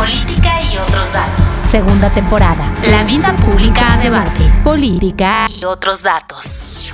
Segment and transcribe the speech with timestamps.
[0.00, 1.50] política y otros datos.
[1.50, 2.74] Segunda temporada.
[2.84, 6.90] La vida pública a debate, política y otros datos.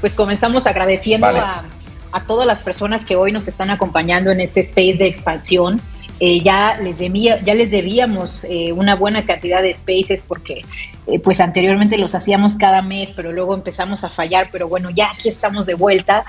[0.00, 1.62] Pues comenzamos agradeciendo a,
[2.10, 5.80] a, todas las personas que hoy nos están acompañando en este space de expansión.
[6.18, 10.62] Eh, ya, les debía, ya les debíamos eh, una buena cantidad de spaces porque
[11.08, 15.08] eh, pues anteriormente los hacíamos cada mes, pero luego empezamos a fallar, pero bueno, ya
[15.10, 16.24] aquí estamos de vuelta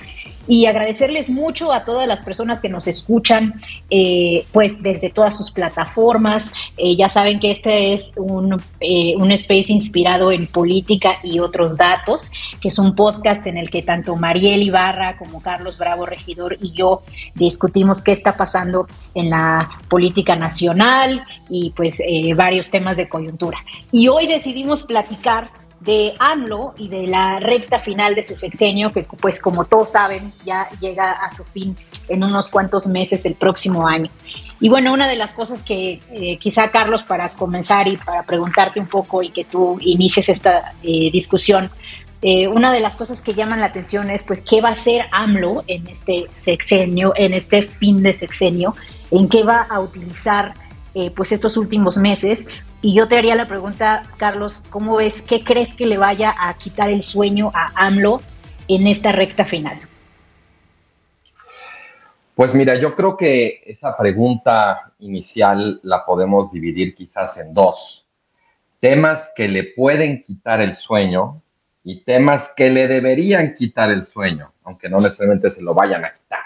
[0.47, 3.59] y agradecerles mucho a todas las personas que nos escuchan,
[3.89, 6.51] eh, pues desde todas sus plataformas.
[6.77, 12.31] Eh, ya saben que este es un, un, space inspirado en política y otros datos,
[12.61, 16.71] que es un podcast en el que tanto Mariel Ibarra como Carlos Bravo Regidor y
[16.71, 17.03] yo
[17.35, 22.01] discutimos qué está pasando en la política nacional y pues
[22.35, 23.57] varios temas de coyuntura.
[23.91, 25.49] Y hoy decidimos platicar
[25.79, 30.33] de AMLO y de la recta final de su sexenio, que pues como todos saben
[30.43, 31.75] ya llega a su fin
[32.07, 34.09] en unos cuantos meses el próximo año.
[34.59, 38.79] Y bueno, una de las cosas que eh, quizá Carlos, para comenzar y para preguntarte
[38.79, 41.69] un poco y que tú inicies esta eh, discusión,
[42.21, 45.05] eh, una de las cosas que llaman la atención es pues qué va a hacer
[45.11, 48.75] AMLO en este sexenio, en este fin de sexenio,
[49.11, 50.53] en qué va a utilizar
[51.15, 52.47] pues estos últimos meses
[52.81, 56.53] y yo te haría la pregunta, Carlos, ¿cómo ves, qué crees que le vaya a
[56.53, 58.21] quitar el sueño a AMLO
[58.69, 59.81] en esta recta final?
[62.35, 68.07] Pues mira, yo creo que esa pregunta inicial la podemos dividir quizás en dos.
[68.79, 71.41] Temas que le pueden quitar el sueño
[71.83, 76.13] y temas que le deberían quitar el sueño, aunque no necesariamente se lo vayan a
[76.13, 76.39] quitar.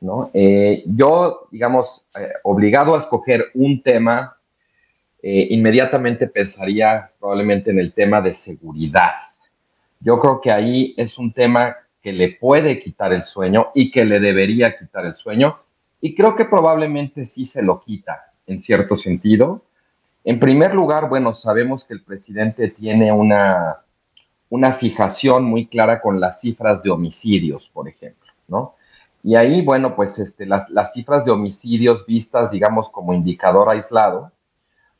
[0.00, 0.30] ¿No?
[0.32, 4.36] Eh, yo, digamos, eh, obligado a escoger un tema,
[5.22, 9.14] eh, inmediatamente pensaría probablemente en el tema de seguridad.
[10.00, 14.04] Yo creo que ahí es un tema que le puede quitar el sueño y que
[14.04, 15.58] le debería quitar el sueño.
[16.00, 19.62] Y creo que probablemente sí se lo quita, en cierto sentido.
[20.22, 23.78] En primer lugar, bueno, sabemos que el presidente tiene una,
[24.50, 28.74] una fijación muy clara con las cifras de homicidios, por ejemplo, ¿no?
[29.28, 34.32] Y ahí, bueno, pues este, las, las cifras de homicidios vistas, digamos, como indicador aislado,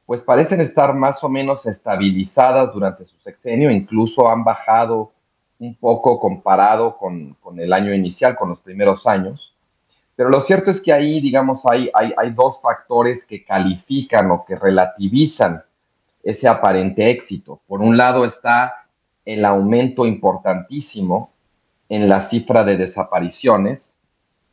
[0.05, 5.13] pues parecen estar más o menos estabilizadas durante su sexenio, incluso han bajado
[5.59, 9.57] un poco comparado con, el año inicial, con los primeros años.
[10.15, 14.45] Pero lo cierto es que ahí, digamos, hay, hay, hay dos factores que califican o
[14.45, 15.63] que relativizan
[16.23, 17.63] ese aparente éxito.
[17.67, 18.89] Por un lado está
[19.25, 21.33] el aumento importantísimo
[21.89, 23.95] en la cifra de desapariciones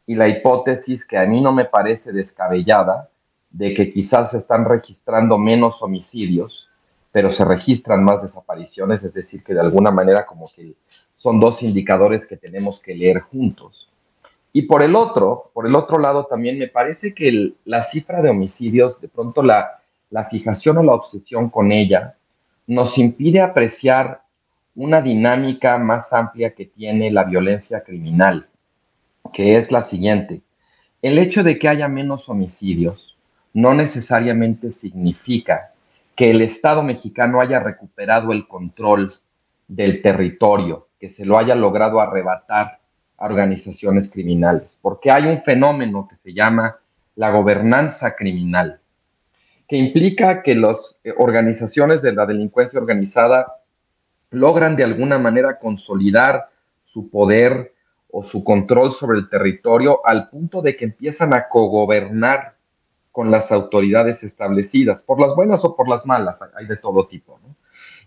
[0.05, 3.09] y la hipótesis que a mí no me parece descabellada
[3.49, 6.69] de que quizás se están registrando menos homicidios,
[7.11, 10.75] pero se registran más desapariciones, es decir, que de alguna manera como que
[11.15, 13.89] son dos indicadores que tenemos que leer juntos.
[14.51, 18.29] Y por el otro, por el otro lado también me parece que la cifra de
[18.29, 19.79] homicidios, de pronto la,
[20.09, 22.15] la fijación o la obsesión con ella,
[22.67, 24.21] nos impide apreciar
[24.75, 28.47] una dinámica más amplia que tiene la violencia criminal,
[29.33, 30.41] que es la siguiente.
[31.01, 33.17] El hecho de que haya menos homicidios
[33.53, 35.71] no necesariamente significa
[36.15, 39.11] que el Estado mexicano haya recuperado el control
[39.67, 42.79] del territorio, que se lo haya logrado arrebatar
[43.17, 46.77] a organizaciones criminales, porque hay un fenómeno que se llama
[47.15, 48.79] la gobernanza criminal,
[49.67, 53.61] que implica que las eh, organizaciones de la delincuencia organizada
[54.31, 56.49] logran de alguna manera consolidar
[56.81, 57.74] su poder
[58.17, 62.55] o su control sobre el territorio al punto de que empiezan a cogobernar
[63.11, 67.37] con las autoridades establecidas, por las buenas o por las malas, hay de todo tipo.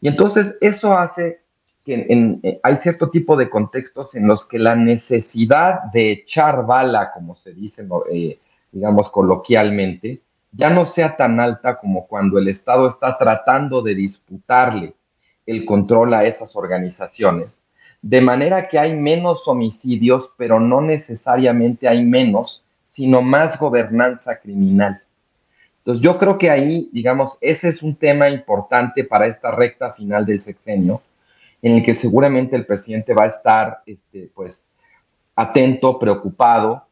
[0.00, 1.42] Y entonces eso hace
[1.84, 2.06] que
[2.42, 7.34] eh, hay cierto tipo de contextos en los que la necesidad de echar bala, como
[7.34, 8.38] se dice, eh,
[8.72, 14.94] digamos coloquialmente, ya no sea tan alta como cuando el Estado está tratando de disputarle
[15.44, 17.62] el control a esas organizaciones,
[18.02, 25.02] de manera que hay menos homicidios, pero no necesariamente hay menos sino más gobernanza criminal.
[25.78, 30.24] Entonces yo creo que ahí, digamos, ese es un tema importante para esta recta final
[30.24, 31.02] del sexenio,
[31.60, 34.70] en el que seguramente el presidente va a estar, este, pues,
[35.34, 36.84] atento, preocupado,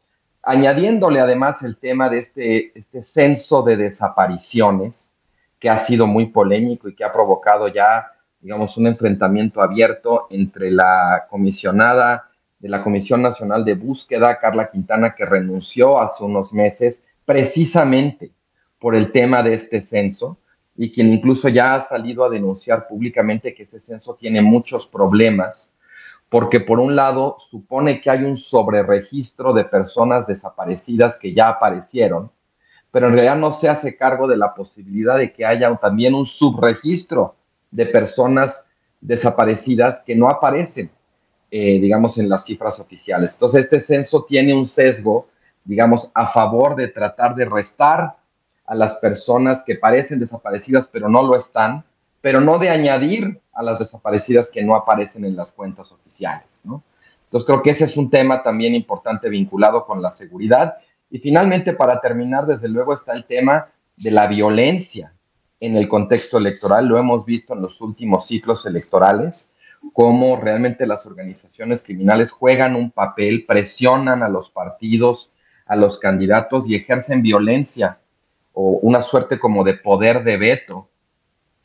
[0.43, 5.13] añadiéndole además el tema de este, este censo de desapariciones,
[5.59, 10.71] que ha sido muy polémico y que ha provocado ya, digamos, un enfrentamiento abierto entre
[10.71, 12.29] la comisionada
[12.59, 18.31] de la Comisión Nacional de Búsqueda, Carla Quintana, que renunció hace unos meses precisamente
[18.79, 20.37] por el tema de este censo
[20.75, 25.75] y quien incluso ya ha salido a denunciar públicamente que ese censo tiene muchos problemas,
[26.29, 32.31] porque por un lado supone que hay un sobreregistro de personas desaparecidas que ya aparecieron,
[32.91, 36.25] pero en realidad no se hace cargo de la posibilidad de que haya también un
[36.25, 37.35] subregistro
[37.71, 38.65] de personas
[39.01, 40.89] desaparecidas que no aparecen,
[41.51, 43.33] eh, digamos, en las cifras oficiales.
[43.33, 45.27] Entonces, este censo tiene un sesgo,
[45.63, 48.17] digamos, a favor de tratar de restar
[48.65, 51.85] a las personas que parecen desaparecidas pero no lo están,
[52.21, 56.83] pero no de añadir a las desaparecidas que no aparecen en las cuentas oficiales, ¿no?
[57.23, 60.77] Entonces creo que ese es un tema también importante vinculado con la seguridad.
[61.09, 65.13] Y finalmente, para terminar, desde luego está el tema de la violencia
[65.59, 66.85] en el contexto electoral.
[66.85, 69.51] Lo hemos visto en los últimos ciclos electorales,
[69.93, 75.31] cómo realmente las organizaciones criminales juegan un papel, presionan a los partidos,
[75.65, 77.99] a los candidatos y ejercen violencia
[78.53, 80.89] o una suerte como de poder de veto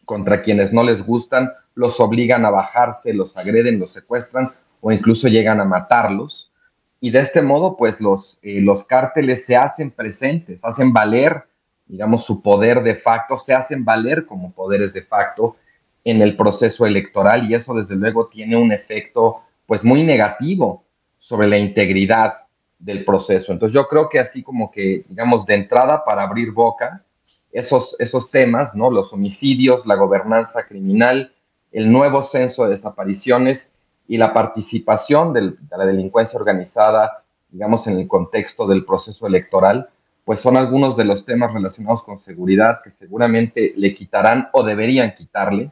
[0.05, 5.29] contra quienes no les gustan, los obligan a bajarse, los agreden, los secuestran o incluso
[5.29, 6.53] llegan a matarlos.
[7.01, 11.45] Y de este modo, pues los, eh, los cárteles se hacen presentes, hacen valer,
[11.93, 15.57] digamos, su poder de facto, se hacen valer como poderes de facto
[16.03, 20.85] en el proceso electoral y eso desde luego tiene un efecto pues muy negativo
[21.17, 22.33] sobre la integridad
[22.79, 23.53] del proceso.
[23.53, 27.05] Entonces yo creo que así como que, digamos, de entrada para abrir boca,
[27.53, 28.91] esos, esos temas, ¿no?
[28.91, 31.35] Los homicidios, la gobernanza criminal,
[31.73, 33.69] el nuevo censo de desapariciones
[34.09, 39.91] y la participación de la delincuencia organizada, digamos, en el contexto del proceso electoral,
[40.25, 45.15] pues son algunos de los temas relacionados con seguridad que seguramente le quitarán o deberían
[45.15, 45.71] quitarle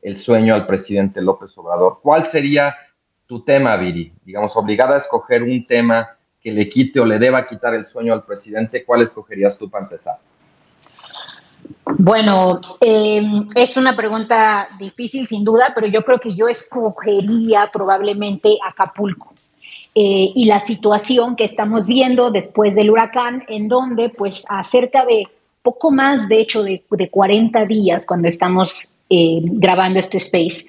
[0.00, 2.00] el sueño al presidente López Obrador.
[2.02, 2.74] ¿Cuál sería
[3.26, 4.12] tu tema, Viri?
[4.24, 8.12] Digamos, obligada a escoger un tema que le quite o le deba quitar el sueño
[8.12, 10.18] al presidente, ¿cuál escogerías tú para empezar?
[11.98, 18.58] Bueno, em, es una pregunta difícil sin duda, pero yo creo que yo escogería probablemente
[18.64, 19.31] Acapulco.
[19.94, 25.28] Eh, y la situación que estamos viendo después del huracán, en donde pues acerca de
[25.62, 30.66] poco más, de hecho, de, 40 días cuando estamos eh, grabando este space,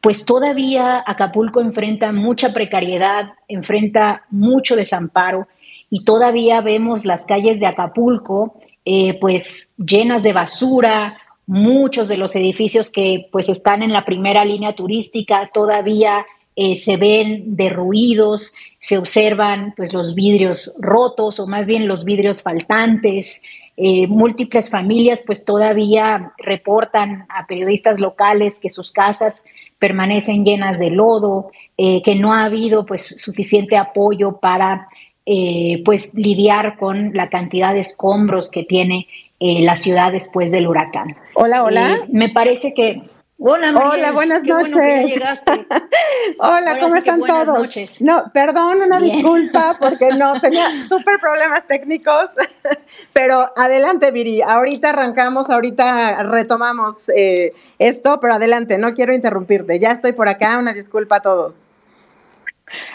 [0.00, 5.48] pues todavía Acapulco enfrenta mucha precariedad, enfrenta mucho desamparo
[5.90, 8.54] y todavía vemos las calles de Acapulco
[8.88, 14.44] eh, pues llenas de basura, muchos de los edificios que pues están en la primera
[14.44, 16.24] línea turística todavía
[16.56, 22.42] eh, se ven derruidos, se observan pues los vidrios rotos o más bien los vidrios
[22.42, 23.40] faltantes.
[23.76, 29.44] Eh, múltiples familias pues todavía reportan a periodistas locales que sus casas
[29.78, 34.88] permanecen llenas de lodo, que no ha habido pues suficiente apoyo para
[35.28, 39.08] eh, pues lidiar con la cantidad de escombros que tiene
[39.40, 41.16] eh, la ciudad después del huracán.
[41.34, 41.94] Hola, hola.
[41.94, 43.02] Eh, me parece que
[43.38, 45.12] Hola, Hola, buenas noches.
[46.38, 47.68] Hola, ¿cómo están todos?
[48.00, 52.30] No, perdón, una disculpa porque no tenía súper problemas técnicos,
[53.12, 54.40] pero adelante, Viri.
[54.40, 57.10] Ahorita arrancamos, ahorita retomamos
[57.78, 59.78] esto, pero adelante, no quiero interrumpirte.
[59.78, 61.66] Ya estoy por acá, una disculpa a todos.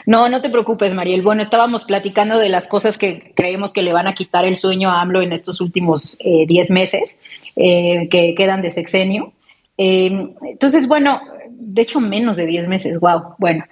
[0.05, 1.21] No, no te preocupes, Mariel.
[1.21, 4.91] Bueno, estábamos platicando de las cosas que creemos que le van a quitar el sueño
[4.91, 7.19] a AMLO en estos últimos 10 eh, meses
[7.55, 9.33] eh, que quedan de sexenio.
[9.83, 13.35] Eh, entonces, bueno, de hecho menos de 10 meses, wow.
[13.37, 13.65] Bueno,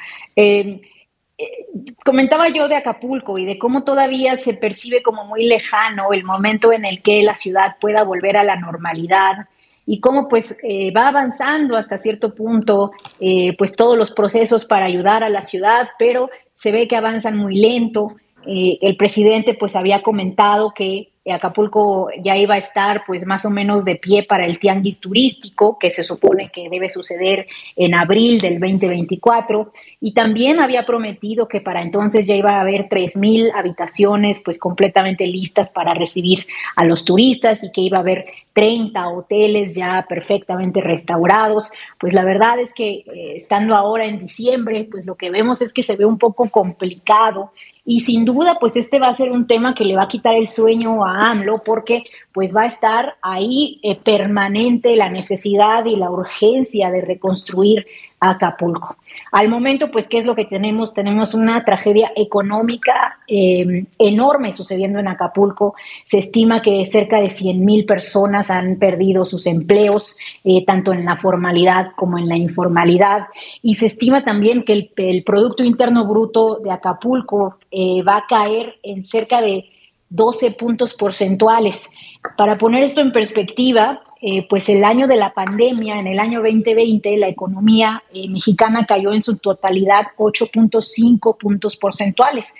[2.04, 6.74] comentaba yo de Acapulco y de cómo todavía se percibe como muy lejano el momento
[6.74, 9.48] en el que la ciudad pueda volver a la normalidad,
[9.92, 14.86] y cómo pues eh, va avanzando hasta cierto punto eh, pues todos los procesos para
[14.86, 18.06] ayudar a la ciudad, pero se ve que avanzan muy lento.
[18.46, 23.50] Eh, el presidente pues había comentado que Acapulco ya iba a estar pues más o
[23.50, 28.40] menos de pie para el tianguis turístico que se supone que debe suceder en abril
[28.40, 29.72] del 2024
[30.02, 35.28] y también había prometido que para entonces ya iba a haber 3000 habitaciones pues completamente
[35.28, 40.82] listas para recibir a los turistas y que iba a haber 30 hoteles ya perfectamente
[40.82, 41.72] restaurados.
[41.98, 45.72] Pues la verdad es que eh, estando ahora en diciembre, pues lo que vemos es
[45.72, 47.52] que se ve un poco complicado
[47.92, 50.36] y sin duda pues este va a ser un tema que le va a quitar
[50.36, 55.96] el sueño a AMLO porque pues va a estar ahí eh, permanente la necesidad y
[55.96, 57.88] la urgencia de reconstruir
[58.20, 58.98] Acapulco.
[59.32, 60.94] Al momento, pues, ¿qué es lo que tenemos?
[60.94, 65.76] Tenemos una tragedia económica em, enorme sucediendo en Acapulco.
[66.04, 71.06] Se estima que cerca de 100 mil personas han perdido sus empleos, eh, tanto en
[71.06, 73.28] la formalidad como en la informalidad.
[73.62, 78.76] Y se estima también que el, Producto Interno Bruto de Acapulco eh, va a caer
[78.84, 79.70] en cerca de
[80.10, 81.88] 12 puntos porcentuales.
[82.36, 86.42] Para poner esto en perspectiva, eh, pues el año de la pandemia, en el año
[86.42, 92.54] 2020, la economía eh, mexicana cayó en su totalidad 8.5 puntos porcentuales.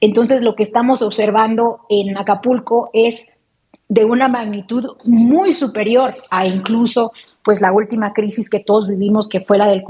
[0.00, 3.28] Entonces, lo que estamos observando en Acapulco es
[3.88, 7.12] de una magnitud muy superior a incluso
[7.44, 9.84] pues la última crisis que todos vivimos, que fue la del,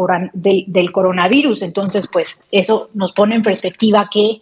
[0.67, 1.63] del, coronavirus.
[1.63, 4.41] Entonces, pues eso nos pone en perspectiva que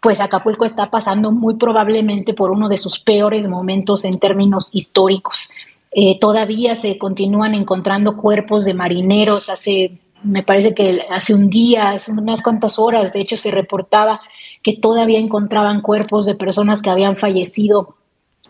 [0.00, 5.50] pues Acapulco está pasando muy probablemente por uno de sus peores momentos en términos históricos.
[5.92, 9.48] Eh, todavía se continúan encontrando cuerpos de marineros.
[9.48, 14.20] Hace, me parece que hace un día, hace unas cuantas horas, de hecho, se reportaba
[14.62, 17.96] que todavía encontraban cuerpos de personas que habían fallecido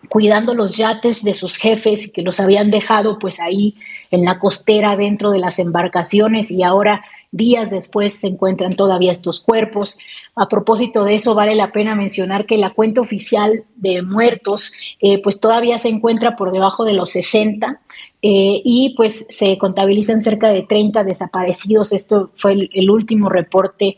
[0.08, 3.74] cuidando los yates de sus jefes y que los habían dejado pues ahí
[4.10, 7.04] en la costera dentro de las embarcaciones y ahora
[7.36, 9.98] días después se encuentran todavía estos cuerpos.
[10.34, 15.20] A propósito de eso, vale la pena mencionar que la cuenta oficial de muertos eh,
[15.22, 17.80] pues todavía se encuentra por debajo de los 60
[18.22, 21.92] eh, y pues se contabilizan cerca de 30 desaparecidos.
[21.92, 23.96] Esto fue el último reporte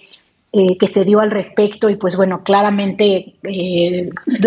[0.50, 3.34] eh, que se dio al respecto y pues bueno, claramente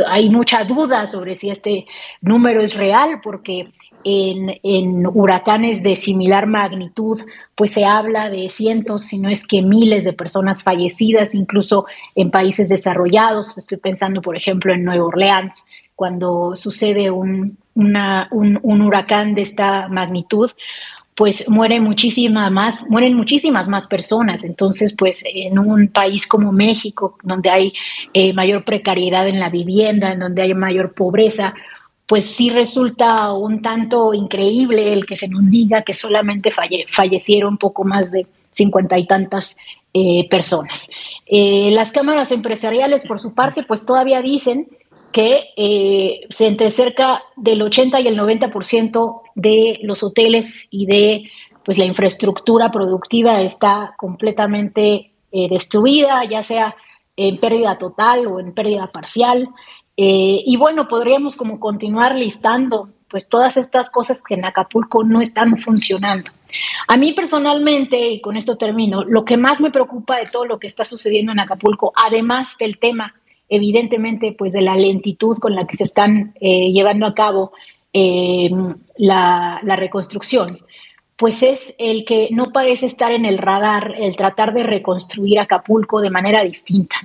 [0.07, 1.85] hay mucha duda sobre si este
[2.21, 3.67] número es real porque
[4.03, 7.21] en, huracanes de similar magnitud
[7.55, 12.31] pues se habla de cientos, si no es que miles de personas fallecidas, incluso en
[12.31, 13.55] países desarrollados.
[13.55, 15.63] Estoy pensando, por ejemplo, en Nueva Orleans,
[15.95, 20.49] cuando sucede un, un, huracán de esta magnitud,
[21.13, 24.43] pues mueren muchísimas más, mueren muchísimas más personas.
[24.43, 27.73] Entonces, pues en un país como México, donde hay
[28.13, 31.53] eh, mayor precariedad en la vivienda, en donde hay mayor pobreza,
[32.11, 36.51] pues sí resulta un tanto increíble el que se nos diga que solamente
[36.89, 39.55] fallecieron poco más de cincuenta y tantas
[39.93, 40.89] eh, personas.
[41.25, 44.67] Eh, las cámaras empresariales, por su parte, pues todavía dicen
[45.13, 51.31] que eh, entre cerca del 80 y el 90% de los hoteles y de
[51.63, 56.75] pues, la infraestructura productiva está completamente destruida, ya sea
[57.15, 59.47] en pérdida total o en pérdida parcial.
[59.97, 65.21] Eh, y bueno, podríamos como continuar listando pues todas estas cosas que en Acapulco no
[65.21, 66.31] están funcionando.
[66.87, 70.59] A mí personalmente, y con esto termino, lo que más me preocupa de todo lo
[70.59, 73.15] que está sucediendo en Acapulco, además del tema
[73.51, 77.51] evidentemente pues de la lentitud con la que se están eh, llevando a cabo
[77.93, 78.49] eh,
[78.95, 80.59] la, la, reconstrucción,
[81.17, 85.99] pues es el que no parece estar en el radar el tratar de reconstruir Acapulco
[85.99, 86.95] de manera distinta.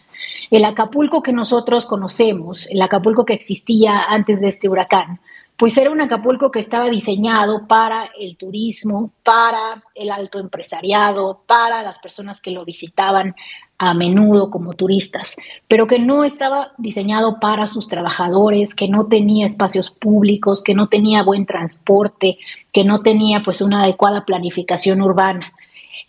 [0.50, 5.20] El Acapulco que nosotros conocemos, el Acapulco que existía antes de este huracán,
[5.56, 11.82] pues era un Acapulco que estaba diseñado para el turismo, para el alto empresariado, para
[11.82, 13.34] las personas que lo visitaban
[13.78, 15.36] a menudo como turistas,
[15.68, 20.88] pero que no estaba diseñado para sus trabajadores, que no tenía espacios públicos, que no
[20.88, 22.38] tenía buen transporte,
[22.72, 25.52] que no tenía pues una adecuada planificación urbana.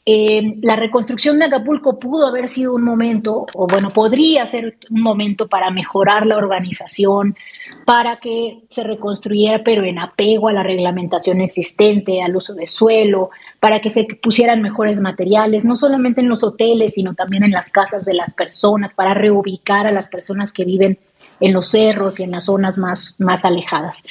[0.10, 5.02] Eh, la reconstrucción de Acapulco pudo haber sido un momento, o bueno, podría ser un
[5.02, 7.36] momento para mejorar la urbanización,
[7.84, 13.32] para que se reconstruyera, pero en apego a la reglamentación existente, al uso de suelo,
[13.60, 17.70] para que se pusieran mejores materiales, no solamente en los hoteles, sino también en las
[17.70, 20.98] casas de las personas, para reubicar a las personas que viven
[21.40, 24.04] en los cerros y en las zonas más, más alejadas.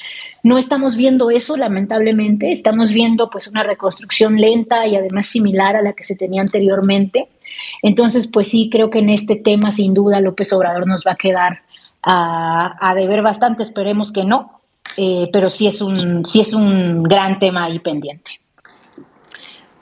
[0.42, 5.82] No estamos viendo eso, lamentablemente, estamos viendo pues una reconstrucción lenta y además similar a
[5.82, 7.28] la que se tenía anteriormente.
[7.82, 11.16] Entonces, pues sí, creo que en este tema sin duda López Obrador nos va a
[11.16, 11.62] quedar
[12.02, 14.60] a, a deber bastante, esperemos que no,
[14.96, 18.40] eh, pero sí es, un, sí es un gran tema ahí pendiente.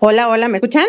[0.00, 0.84] Hola, hola, ¿me escuchan?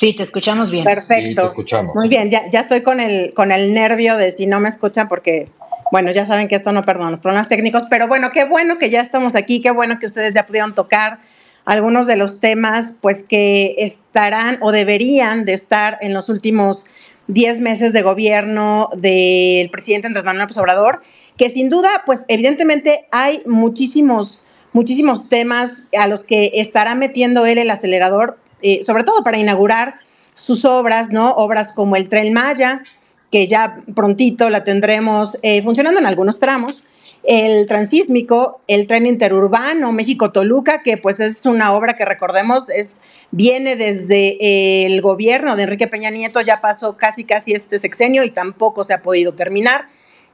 [0.00, 0.82] Sí, te escuchamos bien.
[0.82, 1.44] Perfecto.
[1.44, 1.94] escuchamos.
[1.94, 5.10] Muy bien, ya, ya estoy con el, con el nervio de si no me escuchan
[5.10, 5.50] porque,
[5.92, 8.88] bueno, ya saben que esto no perdona los problemas técnicos, pero bueno, qué bueno que
[8.88, 11.18] ya estamos aquí, qué bueno que ustedes ya pudieron tocar
[11.66, 16.86] algunos de los temas, pues que estarán o deberían de estar en los últimos
[17.26, 21.02] 10 meses de gobierno del presidente Andrés Manuel López Obrador,
[21.36, 27.58] que sin duda, pues evidentemente hay muchísimos, muchísimos temas a los que estará metiendo él
[27.58, 29.96] el acelerador eh, sobre todo para inaugurar
[30.34, 31.32] sus obras, ¿no?
[31.32, 32.82] Obras como el Tren Maya,
[33.30, 36.82] que ya prontito la tendremos eh, funcionando en algunos tramos,
[37.22, 43.00] el transísmico, el tren interurbano México-Toluca, que pues es una obra que recordemos es,
[43.30, 48.30] viene desde el gobierno de Enrique Peña Nieto, ya pasó casi casi este sexenio y
[48.30, 49.88] tampoco se ha podido terminar,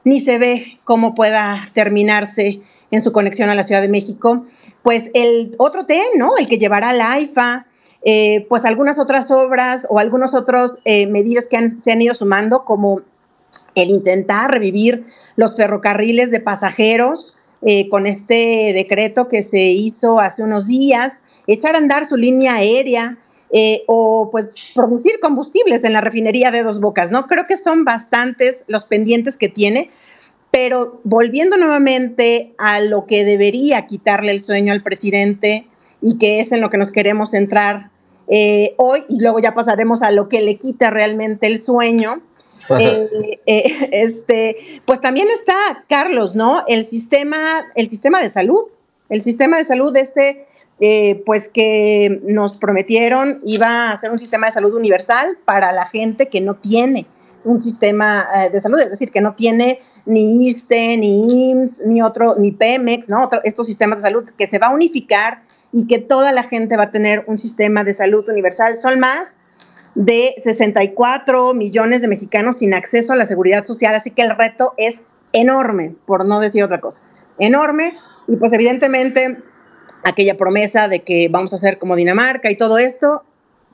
[0.05, 4.45] ni se ve cómo pueda terminarse en su conexión a la Ciudad de México.
[4.81, 6.37] Pues el otro tren, ¿no?
[6.37, 7.66] El que llevará la AIFA,
[8.09, 12.63] eh, pues algunas otras obras o algunas otras eh, medidas que se han ido sumando,
[12.63, 13.01] como
[13.75, 15.03] el intentar revivir
[15.35, 21.75] los ferrocarriles de pasajeros eh, con este decreto que se hizo hace unos días, echar
[21.75, 23.17] a andar su línea aérea.
[23.87, 27.27] o pues producir combustibles en la refinería de Dos Bocas, ¿no?
[27.27, 29.89] Creo que son bastantes los pendientes que tiene,
[30.49, 35.67] Pero volviendo nuevamente a lo que debería quitarle el sueño al presidente
[36.01, 37.91] y que es en lo que nos queremos centrar
[38.27, 42.21] eh, hoy y luego ya pasaremos a lo que le quita realmente el sueño.
[42.79, 45.55] Eh, eh, este, pues también está
[45.87, 46.63] Carlos, ¿no?
[46.67, 47.37] El sistema,
[47.75, 48.65] el sistema de salud,
[49.09, 50.45] el sistema de salud este,
[51.25, 56.27] pues que nos prometieron iba a ser un sistema de salud universal para la gente
[56.27, 57.07] que no tiene
[57.45, 62.35] un sistema de salud, es decir, que no tiene ni ISTE, ni IMSS, ni otro,
[62.37, 63.29] ni Pemex, ¿no?
[63.43, 66.83] estos sistemas de salud que se va a unificar y que toda la gente va
[66.83, 68.75] a tener un sistema de salud universal.
[68.81, 69.37] Son más
[69.95, 74.73] de 64 millones de mexicanos sin acceso a la seguridad social, así que el reto
[74.77, 75.01] es
[75.33, 76.99] enorme, por no decir otra cosa,
[77.39, 77.97] enorme.
[78.27, 79.41] Y pues evidentemente
[80.03, 83.23] aquella promesa de que vamos a ser como Dinamarca y todo esto,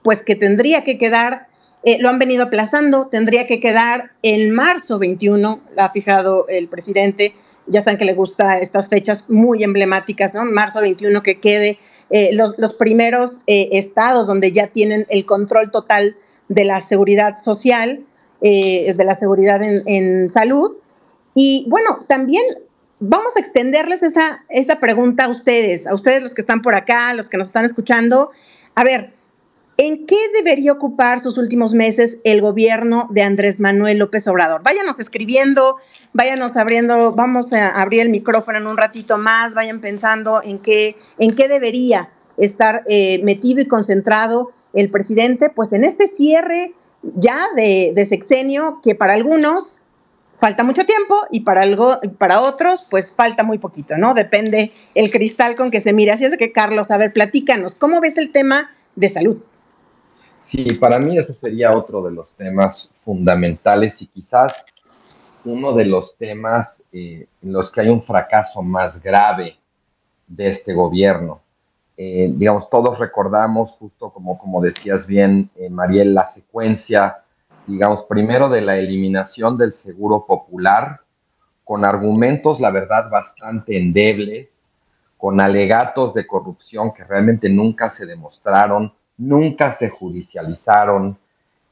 [0.03, 1.47] pues que tendría que quedar,
[1.83, 7.35] eh, lo han venido aplazando, tendría que quedar en marzo 21, ha fijado el presidente,
[7.67, 10.46] ya saben que le gusta estas fechas muy emblemáticas, ¿no?
[10.46, 11.79] Marzo 21 que quede
[12.10, 16.17] eh, los, los, primeros eh, estados donde ya tienen el control total
[16.48, 18.05] de la seguridad social,
[18.41, 20.77] eh, de la seguridad en, en, salud.
[21.34, 22.43] Y bueno, también
[23.00, 27.13] vamos a extenderles esa, esa pregunta a ustedes, a ustedes los que están por acá,
[27.13, 28.32] los que nos están escuchando.
[28.75, 29.13] A ver,
[29.77, 34.62] ¿En qué debería ocupar sus últimos meses el gobierno de Andrés Manuel López Obrador?
[34.63, 35.77] Váyanos escribiendo,
[36.13, 40.96] váyanos abriendo, vamos a abrir el micrófono en un ratito más, vayan pensando en qué,
[41.18, 46.74] en qué debería estar eh, metido y concentrado el presidente, pues en este cierre
[47.15, 49.82] ya de, de, sexenio, que para algunos
[50.39, 54.13] falta mucho tiempo y para, algo, para otros, pues falta muy poquito, ¿no?
[54.13, 56.12] Depende el cristal con que se mire.
[56.12, 59.38] Así es que, Carlos, a ver, platícanos, ¿cómo ves el tema de salud?
[60.43, 64.65] Sí, para mí ese sería otro de los temas fundamentales y quizás
[65.45, 69.57] uno de los temas eh, en los que hay un fracaso más grave
[70.27, 71.39] de este gobierno.
[71.95, 77.23] Eh, digamos, todos recordamos, justo como, como decías bien, eh, Mariel, la secuencia,
[77.65, 80.99] digamos, primero de la eliminación del seguro popular,
[81.63, 84.69] con argumentos, la verdad, bastante endebles,
[85.17, 91.17] con alegatos de corrupción que realmente nunca se demostraron, nunca se judicializaron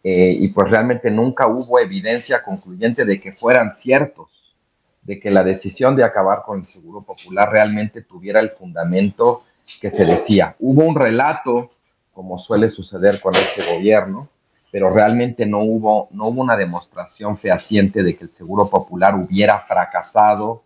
[0.04, 4.56] eh, y pues realmente nunca hubo evidencia concluyente de que fueran ciertos,
[5.04, 9.43] de que la decisión de acabar con el Seguro Popular realmente tuviera el fundamento
[9.80, 10.56] que se decía.
[10.60, 11.69] Hubo un relato,
[12.13, 14.27] como suele suceder con este gobierno,
[14.71, 19.58] pero realmente no hubo, no hubo una demostración fehaciente de que el Seguro Popular hubiera
[19.58, 20.63] fracasado,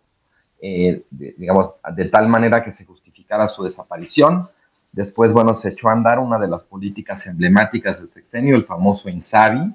[0.60, 4.48] eh, digamos, de tal manera que se justificara su desaparición
[4.96, 9.10] Después, bueno, se echó a andar una de las políticas emblemáticas del sexenio, el famoso
[9.10, 9.74] INSABI,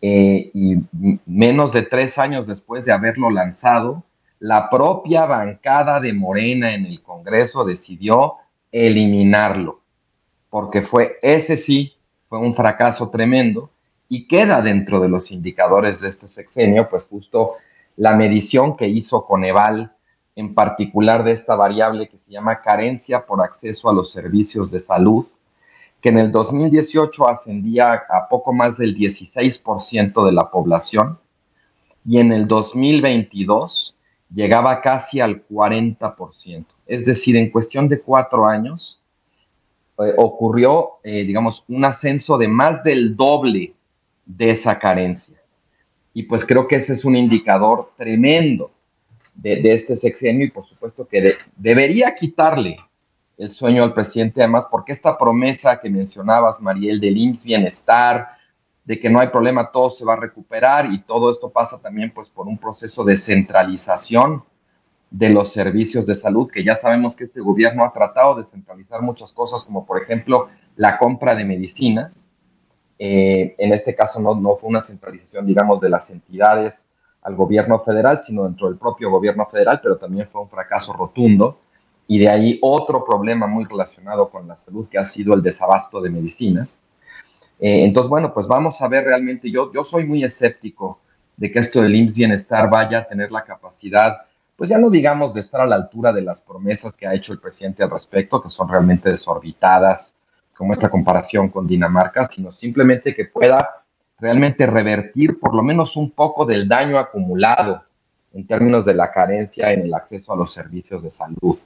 [0.00, 0.76] eh, y
[1.26, 4.04] menos de tres años después de haberlo lanzado,
[4.38, 8.34] la propia bancada de Morena en el Congreso decidió
[8.70, 9.80] eliminarlo,
[10.50, 11.94] porque fue, ese sí,
[12.28, 13.70] fue un fracaso tremendo
[14.06, 17.54] y queda dentro de los indicadores de este sexenio, pues justo
[17.96, 19.96] la medición que hizo Coneval
[20.38, 24.78] en particular de esta variable que se llama carencia por acceso a los servicios de
[24.78, 25.26] salud,
[26.00, 31.18] que en el 2018 ascendía a poco más del 16% de la población
[32.06, 33.96] y en el 2022
[34.32, 36.66] llegaba casi al 40%.
[36.86, 39.02] Es decir, en cuestión de cuatro años
[39.98, 43.74] eh, ocurrió, eh, digamos, un ascenso de más del doble
[44.24, 45.36] de esa carencia.
[46.14, 48.70] Y pues creo que ese es un indicador tremendo
[49.38, 52.76] de, este sexenio y por supuesto que debería quitarle
[53.36, 58.30] el sueño al presidente, además, porque esta promesa que mencionabas, Mariel, del IMSS Bienestar,
[58.84, 62.10] de que no hay problema, todo se va a recuperar y todo esto pasa también
[62.12, 64.42] pues por un proceso de centralización
[65.10, 69.02] de los servicios de salud, que ya sabemos que este gobierno ha tratado de centralizar
[69.02, 72.26] muchas cosas, como por ejemplo la compra de medicinas.
[72.98, 76.87] Eh, en este caso no, no fue una centralización, digamos, de las entidades
[77.22, 81.60] al gobierno federal, sino dentro del propio gobierno federal, pero también fue un fracaso rotundo.
[82.06, 86.00] Y de ahí otro problema muy relacionado con la salud, que ha sido el desabasto
[86.00, 86.80] de medicinas.
[87.58, 91.00] Eh, entonces, bueno, pues vamos a ver realmente, yo, yo soy muy escéptico
[91.36, 94.18] de que esto del IMSS Bienestar vaya a tener la capacidad,
[94.56, 97.32] pues ya no digamos de estar a la altura de las promesas que ha hecho
[97.32, 100.14] el presidente al respecto, que son realmente desorbitadas,
[100.56, 103.84] como esta comparación con Dinamarca, sino simplemente que pueda
[104.18, 107.84] realmente revertir por lo menos un poco del daño acumulado
[108.34, 111.58] en términos de la carencia en el acceso a los servicios de salud.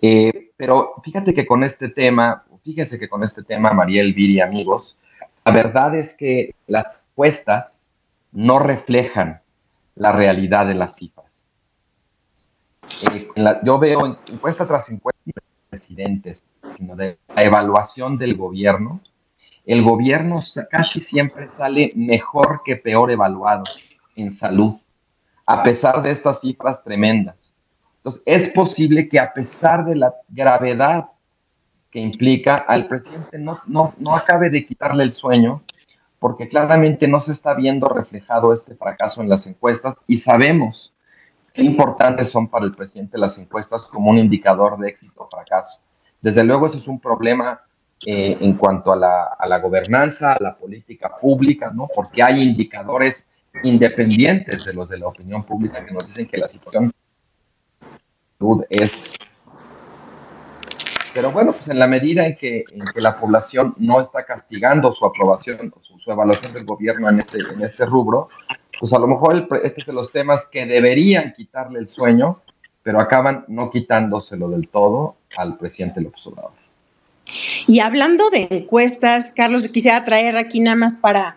[0.00, 4.96] Eh, pero fíjate que con este tema, fíjense que con este tema, Mariel, Viri, amigos,
[5.44, 7.88] la verdad es que las encuestas
[8.32, 9.40] no reflejan
[9.94, 11.46] la realidad de las cifras.
[13.10, 13.28] eh,
[13.62, 19.00] yo veo encuesta tras encuesta de presidentes, sino de la evaluación del gobierno,
[19.66, 20.38] el gobierno
[20.70, 23.64] casi siempre sale mejor que peor evaluado
[24.14, 24.74] en salud,
[25.44, 27.52] a pesar de estas cifras tremendas.
[27.96, 31.06] Entonces, es posible que a pesar de la gravedad
[31.90, 35.62] que implica al presidente no, no, no acabe de quitarle el sueño,
[36.20, 40.94] porque claramente no se está viendo reflejado este fracaso en las encuestas y sabemos
[41.52, 45.80] qué importantes son para el presidente las encuestas como un indicador de éxito o fracaso.
[46.20, 47.65] Desde luego, eso es un problema
[48.04, 51.88] eh, en cuanto a la, a la, gobernanza, a la política pública, ¿no?
[51.94, 53.28] Porque hay indicadores
[53.62, 56.92] independientes de los de la opinión pública que nos dicen que la situación
[58.68, 59.02] es
[61.14, 62.64] pero bueno, pues en la medida en que,
[62.96, 67.62] la población no está castigando su aprobación o su, evaluación del gobierno en este, en
[67.62, 68.28] este rubro,
[68.78, 72.42] pues a lo mejor este es de los temas que deberían quitarle el sueño,
[72.82, 76.65] pero acaban no quitándoselo del todo al presidente López Obrador.
[77.66, 81.36] Y hablando de encuestas, Carlos, quisiera traer aquí nada más para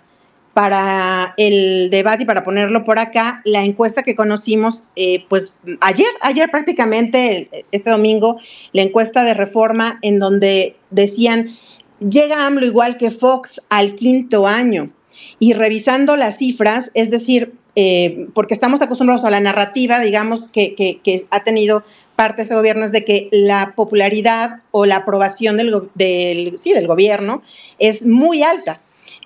[0.59, 6.07] para el debate y para ponerlo por acá, la encuesta que conocimos, eh, pues ayer,
[6.19, 8.41] ayer prácticamente, este domingo,
[8.73, 11.55] la encuesta de reforma en donde decían,
[11.99, 14.91] llega AMLO igual que Fox al quinto año.
[15.39, 20.75] Y revisando las cifras, es decir, eh, porque estamos acostumbrados a la narrativa, digamos, que,
[20.75, 21.83] que, ha tenido
[22.19, 26.73] parte de ese gobierno, es de que la popularidad o la aprobación del, del, sí,
[26.73, 27.43] del gobierno
[27.79, 28.81] es muy alta.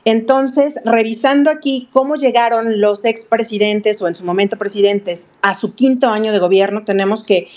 [0.06, 6.10] Entonces, revisando aquí cómo llegaron los expresidentes o en su momento presidentes a su quinto
[6.10, 7.48] año de gobierno, tenemos que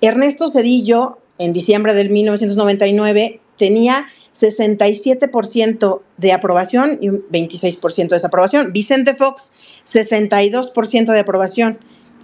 [0.00, 8.72] Ernesto Cedillo, en diciembre del 1999, tenía 67% de aprobación y un 26% de desaprobación.
[8.72, 9.50] Vicente Fox,
[9.84, 11.78] 62% de aprobación.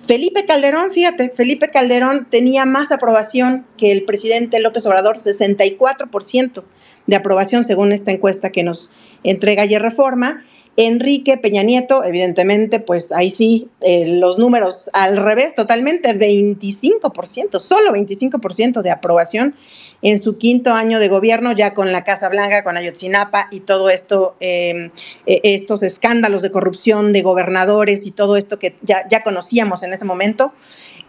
[0.07, 6.65] Felipe Calderón, fíjate, Felipe Calderón tenía más aprobación que el presidente López Obrador, 64%
[7.07, 8.91] de aprobación según esta encuesta que nos
[9.23, 10.45] entrega y reforma.
[10.77, 17.93] Enrique Peña Nieto, evidentemente, pues ahí sí, eh, los números al revés, totalmente, 25%, solo
[17.93, 19.55] 25% de aprobación
[20.03, 23.89] en su quinto año de gobierno, ya con la Casa Blanca, con Ayotzinapa y todo
[23.89, 24.91] esto, em,
[25.27, 29.93] e, estos escándalos de corrupción de gobernadores y todo esto que ya, ya conocíamos en
[29.93, 30.53] ese momento.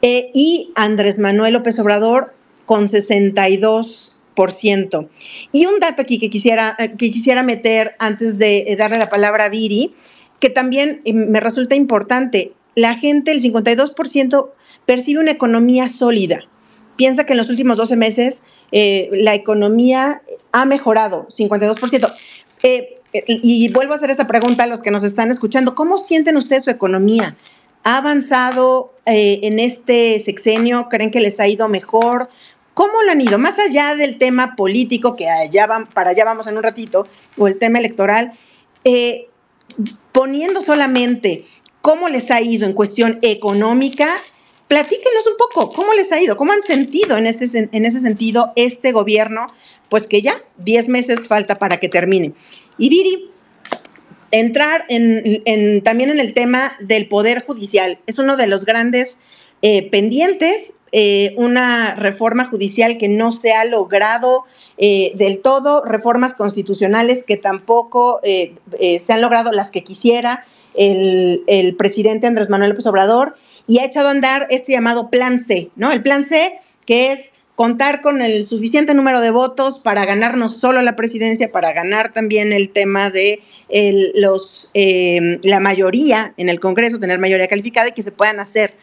[0.01, 2.33] Eh, y Andrés Manuel López Obrador
[2.65, 4.13] con 62
[5.51, 9.09] y un dato aquí que quisiera, eh, que quisiera meter antes de eh, darle la
[9.09, 9.93] palabra a Viri,
[10.39, 12.53] que también me resulta importante.
[12.75, 14.49] La gente, el 52%,
[14.85, 16.41] percibe una economía sólida.
[16.95, 20.21] Piensa que en los últimos 12 meses la economía
[20.51, 22.13] ha mejorado, 52%.
[23.25, 25.75] y vuelvo a hacer esta pregunta a los que nos están escuchando.
[25.75, 27.35] ¿Cómo sienten ustedes su economía?
[27.83, 30.87] ¿Ha avanzado en este sexenio?
[30.89, 32.29] ¿Creen que les ha ido mejor?
[32.73, 33.37] ¿Cómo lo han ido?
[33.37, 37.59] Más allá del tema político, que allá para allá vamos en un ratito, o el
[37.59, 38.33] tema electoral,
[38.83, 39.27] eh,
[40.11, 41.45] poniendo solamente
[41.81, 44.07] cómo les ha ido en cuestión económica,
[44.73, 46.35] platíquenos un poco, ¿cómo les ha ido?
[46.35, 49.45] ¿Cómo han sentido en ese, en ese sentido este gobierno?
[49.87, 52.33] Pues que ya 10 meses falta para que termine.
[52.79, 53.29] Y Viri,
[54.31, 57.99] entrar en, también en el tema del Poder Judicial.
[58.07, 59.19] Es uno de los grandes
[59.61, 64.45] eh, pendientes eh, una reforma judicial que no se ha logrado
[64.77, 72.25] eh, del todo, reformas constitucionales que tampoco se han logrado las que quisiera el, presidente
[72.25, 73.35] Andrés Manuel López Obrador
[73.67, 75.91] y ha echado a andar este llamado Plan C, ¿no?
[75.91, 80.81] El Plan C, que es contar con el suficiente número de votos para ganarnos solo
[80.81, 83.41] la presidencia, para ganar también el tema de
[84.15, 88.73] los, la mayoría en el Congreso, tener mayoría calificada y que se puedan hacer,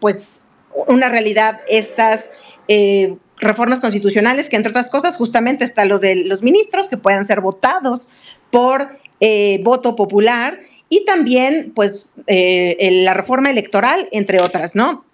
[0.00, 0.44] pues,
[0.86, 2.30] una realidad estas
[2.68, 7.26] eh, reformas constitucionales, que entre otras cosas justamente está lo de los ministros que puedan
[7.26, 8.08] ser votados
[8.50, 8.88] por
[9.20, 10.58] eh, voto popular
[10.92, 15.04] y también pues eh, la reforma electoral, entre otras, ¿no?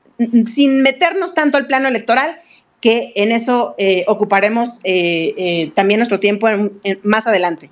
[0.55, 2.37] Sin meternos tanto al plano electoral,
[2.81, 4.79] que en eso ocuparemos
[5.75, 6.49] también nuestro tiempo
[7.03, 7.71] más adelante.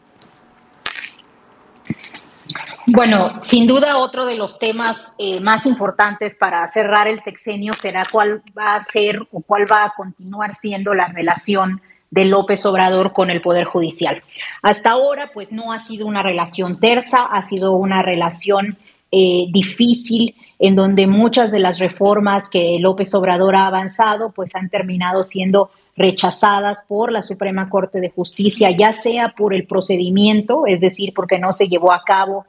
[2.88, 8.05] Bueno, sin duda otro de los temas eh, más importantes para cerrar el sexenio será
[8.11, 13.12] cuál va a ser o cuál va a continuar siendo la relación de López Obrador
[13.12, 14.23] con el Poder Judicial.
[14.62, 18.79] Hasta ahora, pues no ha sido una relación tersa, ha sido una relación
[19.12, 24.71] eh, difícil en donde muchas de las reformas que López Obrador ha avanzado, pues han
[24.71, 30.81] terminado siendo rechazadas por la Suprema Corte de Justicia, ya sea por el procedimiento, es
[30.81, 32.47] decir, porque no se llevó a cabo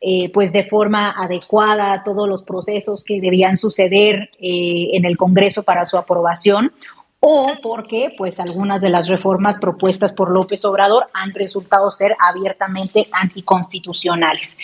[0.00, 5.64] eh, pues de forma adecuada todos los procesos que debían suceder eh, en el Congreso
[5.64, 6.72] para su aprobación
[7.20, 13.08] o porque pues algunas de las reformas propuestas por López Obrador han resultado ser abiertamente
[13.12, 14.58] anticonstitucionales.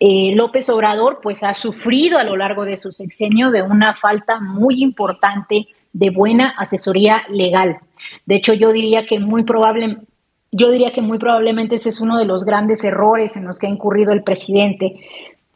[0.00, 4.40] Eh, López Obrador pues ha sufrido a lo largo de su sexenio de una falta
[4.40, 7.78] muy importante de buena asesoría legal.
[8.24, 9.98] De hecho, yo diría que muy probable,
[10.50, 13.66] yo diría que muy probablemente ese es uno de los grandes errores en los que
[13.66, 15.00] ha incurrido el presidente,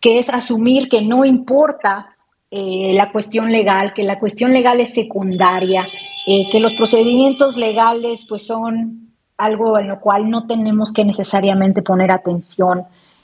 [0.01, 2.12] que es asumir que no importa
[2.55, 5.88] eh, la cuestión legal, que la cuestión legal es secundaria,
[6.27, 11.81] eh, que los procedimientos legales pues son algo en lo cual no tenemos que necesariamente
[11.81, 12.81] poner atención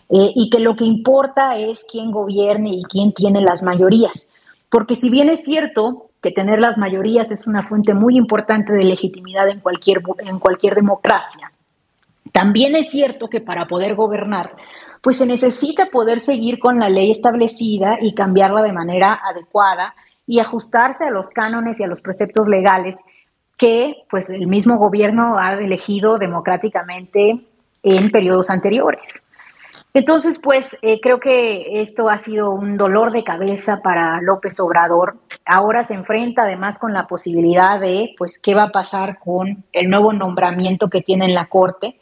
[0.08, 4.30] eh, y que lo que importa es quién gobierne y quién tiene las mayorías.
[4.70, 8.84] Porque si bien es cierto que tener las mayorías es una fuente muy importante de
[8.84, 11.52] legitimidad en cualquier, en cualquier democracia,
[12.32, 14.56] también es cierto que para poder gobernar,
[15.02, 19.94] pues se necesita poder seguir con la ley establecida y cambiarla de manera adecuada
[20.26, 22.98] y ajustarse a los cánones y a los preceptos legales
[23.56, 27.40] que pues el mismo gobierno ha elegido democráticamente
[27.82, 29.08] en periodos anteriores.
[29.94, 35.16] Entonces, pues eh, creo que esto ha sido un dolor de cabeza para López Obrador.
[35.44, 39.90] Ahora se enfrenta además con la posibilidad de, pues, qué va a pasar con el
[39.90, 41.98] nuevo nombramiento que tiene en la Corte.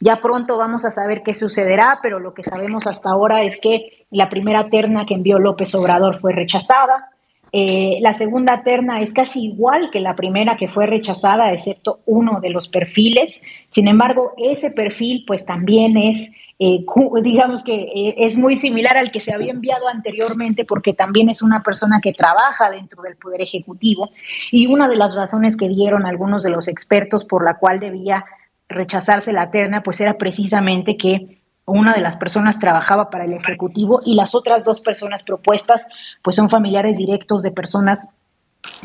[0.00, 4.06] Ya pronto vamos a saber qué sucederá, pero lo que sabemos hasta ahora es que
[4.10, 7.10] la primera terna que envió López Obrador fue rechazada.
[7.52, 12.40] Eh, la segunda terna es casi igual que la primera que fue rechazada, excepto uno
[12.40, 13.40] de los perfiles.
[13.70, 16.84] Sin embargo, ese perfil pues también es, eh,
[17.22, 21.40] digamos que eh, es muy similar al que se había enviado anteriormente porque también es
[21.40, 24.10] una persona que trabaja dentro del Poder Ejecutivo.
[24.52, 28.26] Y una de las razones que dieron algunos de los expertos por la cual debía
[28.68, 34.00] rechazarse la terna pues era precisamente que una de las personas trabajaba para el Ejecutivo
[34.04, 35.86] y las otras dos personas propuestas
[36.22, 38.08] pues son familiares directos de personas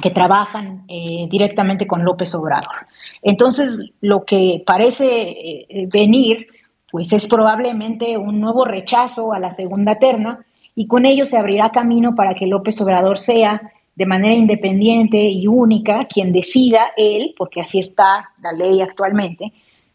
[0.02, 2.88] que trabajan eh, directamente con López Obrador.
[3.22, 6.48] Entonces, lo que parece eh, venir
[6.92, 11.72] pues es probablemente un nuevo rechazo a la segunda terna y con ello se abrirá
[11.72, 13.62] camino para que López Obrador sea
[13.96, 19.54] de manera independiente y única quien decida él, porque así está la ley actualmente,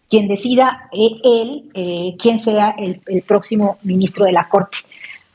[0.08, 4.78] quien decida eh, él eh, quién sea el, próximo ministro de la Corte.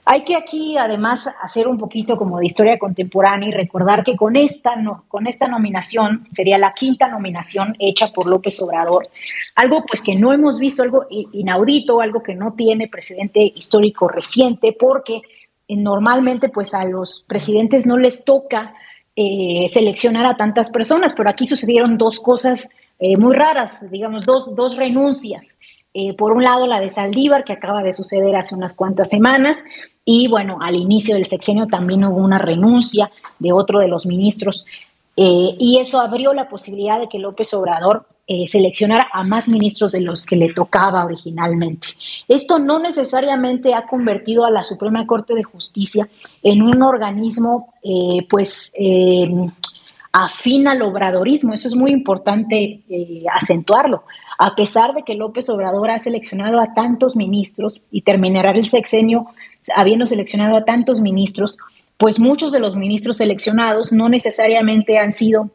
[0.03, 4.35] Hay que aquí además hacer un poquito como de historia contemporánea y recordar que con
[4.35, 9.07] esta, no, con esta nominación sería la quinta nominación hecha por López Obrador,
[9.55, 14.75] algo pues que no hemos visto, algo inaudito, algo que no tiene precedente histórico reciente,
[14.77, 15.21] porque
[15.67, 18.73] eh, normalmente pues a los presidentes no les toca
[19.13, 22.69] seleccionar a tantas personas, pero aquí sucedieron dos cosas
[23.01, 25.57] eh, muy raras, digamos, dos, dos renuncias.
[25.91, 29.63] Eh, por un lado, la de Saldívar, que acaba de suceder hace unas cuantas semanas,
[30.05, 34.67] y bueno, al inicio del sexenio también hubo una renuncia de otro de los ministros,
[35.17, 38.05] eh, y eso abrió la posibilidad de que López Obrador
[38.45, 41.87] seleccionara a más ministros de los que le tocaba originalmente.
[42.29, 46.07] Esto no necesariamente ha convertido a la Suprema Corte de Justicia
[46.41, 47.73] en un organismo,
[48.29, 48.71] pues,
[50.11, 51.53] afín al obradorismo.
[51.53, 54.03] Eso es muy importante eh, acentuarlo.
[54.37, 59.27] A pesar de que López Obrador ha seleccionado a tantos ministros y terminará el sexenio
[59.75, 61.57] habiendo seleccionado a tantos ministros,
[61.97, 65.51] pues muchos de los ministros seleccionados no necesariamente han sido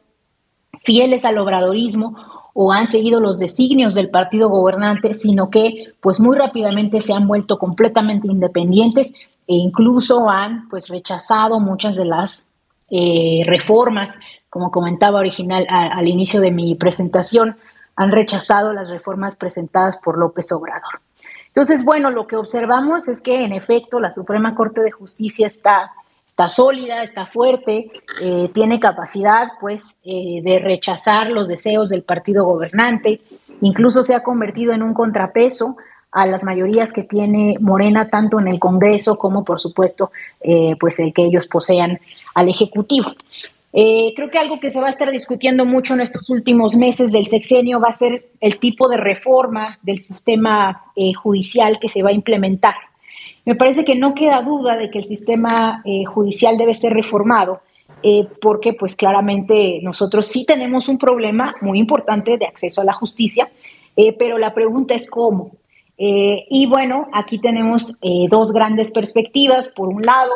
[0.85, 2.16] fieles al obradorismo
[2.55, 7.27] o han seguido los designios del partido gobernante, sino que pues muy rápidamente se han
[7.27, 9.12] vuelto completamente independientes
[9.49, 12.47] e incluso han pues rechazado muchas de las
[12.88, 14.19] eh, reformas
[14.50, 17.56] como comentaba original al inicio de mi presentación,
[17.96, 21.00] han rechazado las reformas presentadas por López Obrador.
[21.48, 25.90] Entonces, bueno, lo que observamos es que en efecto la Suprema Corte de Justicia está,
[26.26, 32.44] está sólida, está fuerte, eh, tiene capacidad pues eh, de rechazar los deseos del partido
[32.44, 33.22] gobernante,
[33.62, 35.78] incluso se ha convertido en un contrapeso
[36.12, 40.98] a las mayorías que tiene Morena tanto en el Congreso como por supuesto eh, pues
[40.98, 42.00] el que ellos posean
[42.35, 43.12] al Ejecutivo.
[43.78, 47.12] Eh, creo que algo que se va a estar discutiendo mucho en estos últimos meses
[47.12, 52.02] del sexenio va a ser el tipo de reforma del sistema eh, judicial que se
[52.02, 52.74] va a implementar.
[53.44, 57.60] Me parece que no queda duda de que el sistema eh, judicial debe ser reformado,
[58.40, 63.50] porque pues claramente nosotros sí tenemos un problema muy importante de acceso a la justicia,
[64.16, 65.50] pero la pregunta es cómo.
[65.96, 69.68] y bueno, aquí tenemos dos grandes perspectivas.
[69.68, 70.30] Por un lado,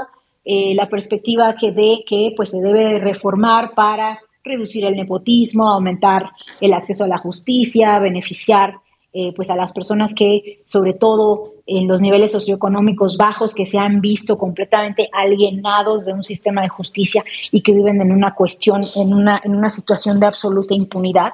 [0.45, 6.31] eh, la perspectiva que de que pues, se debe reformar para reducir el nepotismo, aumentar
[6.61, 8.75] el acceso a la justicia, beneficiar
[9.13, 13.77] eh, pues a las personas que, sobre todo en los niveles socioeconómicos bajos, que se
[13.77, 18.83] han visto completamente alienados de un sistema de justicia y que viven en una cuestión,
[18.95, 21.33] en una, en una situación de absoluta impunidad.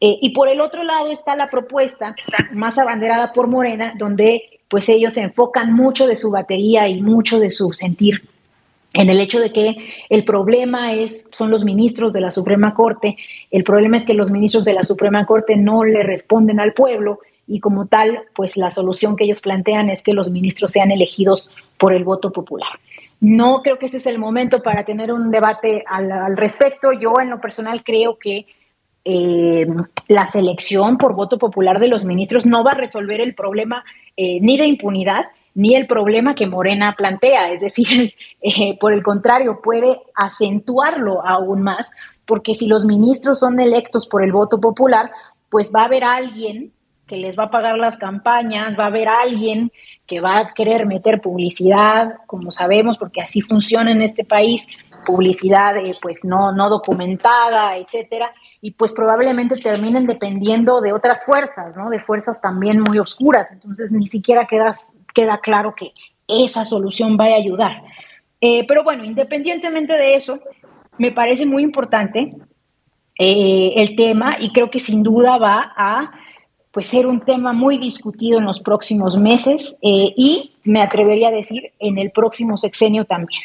[0.00, 2.16] Eh, y por el otro lado está la propuesta
[2.52, 7.38] más abanderada por Morena, donde pues ellos se enfocan mucho de su batería y mucho
[7.38, 8.22] de su sentir
[8.92, 9.76] en el hecho de que
[10.08, 13.16] el problema es, son los ministros de la Suprema Corte,
[13.50, 17.20] el problema es que los ministros de la Suprema Corte no le responden al pueblo
[17.46, 21.50] y como tal, pues la solución que ellos plantean es que los ministros sean elegidos
[21.78, 22.68] por el voto popular.
[23.20, 26.92] No creo que este es el momento para tener un debate al, respecto.
[26.92, 28.46] Yo en lo personal creo que
[29.04, 29.66] eh,
[30.08, 33.82] la selección por voto popular de los ministros no va a resolver el problema
[34.16, 35.24] eh, ni de impunidad,
[35.58, 37.50] ni el problema que Morena plantea.
[37.50, 41.90] Es decir, eh, por el contrario, puede acentuarlo aún más,
[42.24, 45.10] porque si los ministros son electos por el voto popular,
[45.50, 46.72] pues va a haber alguien
[47.08, 49.72] que les va a pagar las campañas, va a haber alguien
[50.06, 54.64] que va a querer meter publicidad, como sabemos, porque así funciona en este país,
[55.06, 61.74] publicidad eh, pues no, no documentada, etcétera, y pues probablemente terminen dependiendo de otras fuerzas,
[61.74, 61.90] ¿no?
[61.90, 65.92] De fuerzas también muy oscuras, entonces ni siquiera quedas queda claro que
[66.28, 67.82] esa solución va a ayudar.
[68.40, 70.38] Eh, pero bueno, independientemente de eso,
[70.96, 72.30] me parece muy importante
[73.18, 76.12] eh, el tema y creo que sin duda va a
[76.70, 81.32] pues, ser un tema muy discutido en los próximos meses eh, y me atrevería a
[81.32, 83.42] decir en el próximo sexenio también.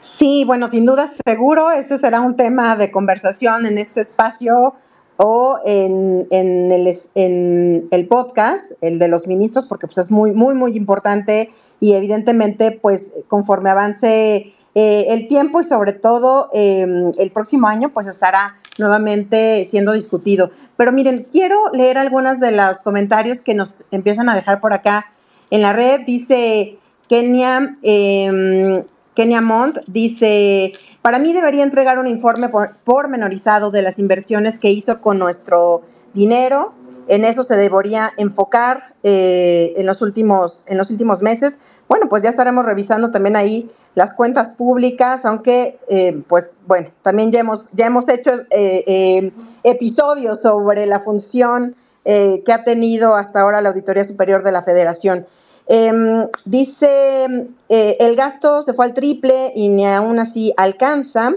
[0.00, 4.74] Sí, bueno, sin duda seguro, ese será un tema de conversación en este espacio
[5.22, 10.54] o en, el, en, el, podcast, el de los ministros, porque pues, es muy, muy,
[10.54, 17.30] muy importante y evidentemente, pues conforme avance eh, el tiempo y sobre todo em, el
[17.32, 20.50] próximo año, pues estará nuevamente siendo discutido.
[20.78, 25.12] Pero miren, quiero leer algunos de los comentarios que nos empiezan a dejar por acá
[25.50, 26.00] en la red.
[26.06, 26.78] Dice
[27.10, 30.72] Kenia, eh, Kenia Montt, dice...
[31.02, 32.50] Para mí debería entregar un informe
[32.84, 35.82] pormenorizado de las inversiones que hizo con nuestro
[36.12, 36.74] dinero.
[37.08, 41.58] En eso se debería enfocar eh, en, los últimos, en los últimos meses.
[41.88, 47.32] Bueno, pues ya estaremos revisando también ahí las cuentas públicas, aunque, eh, pues bueno, también
[47.32, 49.32] ya hemos, ya hemos hecho eh,
[49.64, 55.26] episodios sobre la función que ha tenido hasta ahora la Auditoría Superior de la Federación.
[55.72, 57.26] Em, dice,
[57.68, 61.32] eh, el gasto se fue al triple y ni aún así alcanza.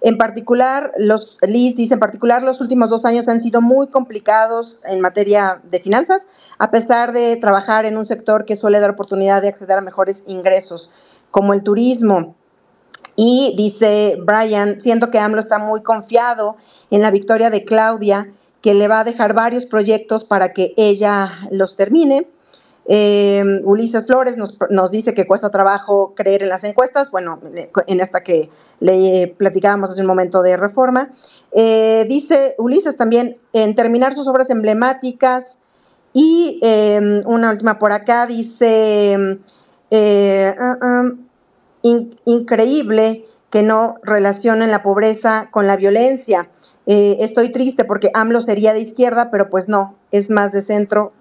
[0.00, 5.00] En particular, los dice, en particular, los últimos dos años han sido muy complicados en
[5.00, 6.26] materia de finanzas,
[6.58, 10.24] a pesar de trabajar en un sector que suele dar oportunidad de acceder a mejores
[10.26, 10.90] ingresos,
[11.30, 12.34] como el turismo.
[13.14, 16.56] Y dice Brian, siento que AMLO está muy confiado
[16.90, 21.30] en la victoria de Claudia, que le va a dejar varios proyectos para que ella
[21.52, 22.28] los termine.
[22.90, 27.38] Eh, Ulises Flores nos, dice que cuesta trabajo creer en las encuestas, bueno,
[27.86, 28.48] en esta que
[28.80, 31.10] le platicábamos hace un momento de reforma.
[31.52, 35.58] Eh, dice Ulises también en terminar sus obras emblemáticas
[36.14, 39.38] y em, una última por acá dice,
[39.90, 41.10] eh, ah, ah,
[42.24, 46.50] increíble que no relacionen la pobreza con la violencia.
[46.86, 51.12] estoy triste porque AMLO sería de izquierda, pero pues no, es más de centro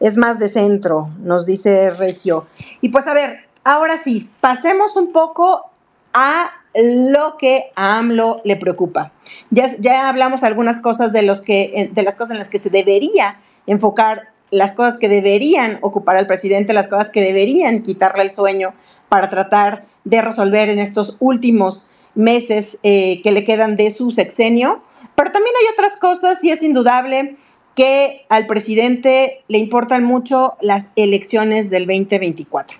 [0.00, 2.46] es más de centro, nos dice Regio.
[2.80, 5.70] Y pues a ver, ahora sí, pasemos un poco
[6.12, 9.12] a lo que a AMLO le preocupa.
[9.50, 12.70] Ya, ya hablamos algunas cosas de, los que, de las cosas en las que se
[12.70, 18.30] debería enfocar, las cosas que deberían ocupar al presidente, las cosas que deberían quitarle el
[18.30, 18.74] sueño
[19.08, 24.82] para tratar de resolver en estos últimos meses eh, que le quedan de su sexenio.
[25.14, 27.36] Pero también hay otras cosas y es indudable
[27.76, 32.78] que al presidente le importan mucho las elecciones del 2024.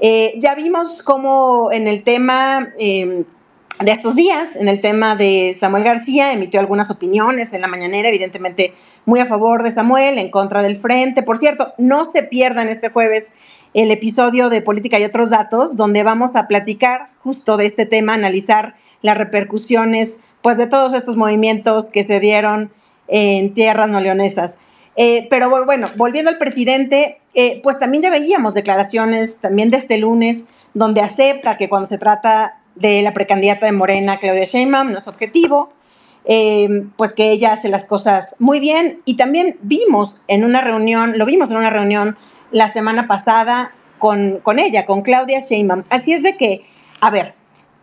[0.00, 3.24] Eh, ya vimos cómo en el tema em,
[3.80, 8.08] de estos días, en el tema de Samuel García, emitió algunas opiniones en la mañanera,
[8.08, 8.74] evidentemente
[9.04, 11.24] muy a favor de Samuel, en contra del frente.
[11.24, 13.32] Por cierto, no se pierdan este jueves
[13.74, 18.14] el episodio de Política y otros datos, donde vamos a platicar justo de este tema,
[18.14, 22.70] analizar las repercusiones pues de todos estos movimientos que se dieron
[23.08, 24.58] en tierras no leonesas.
[24.96, 29.98] Eh, pero bueno, volviendo al presidente, eh, pues también ya veíamos declaraciones también de este
[29.98, 34.98] lunes donde acepta que cuando se trata de la precandidata de Morena, Claudia Sheinbaum, no
[34.98, 35.72] es objetivo,
[36.24, 39.00] eh, pues que ella hace las cosas muy bien.
[39.04, 42.16] Y también vimos en una reunión, lo vimos en una reunión
[42.50, 45.84] la semana pasada con, con ella, con Claudia Sheinbaum.
[45.90, 46.66] Así es de que,
[47.00, 47.34] a ver,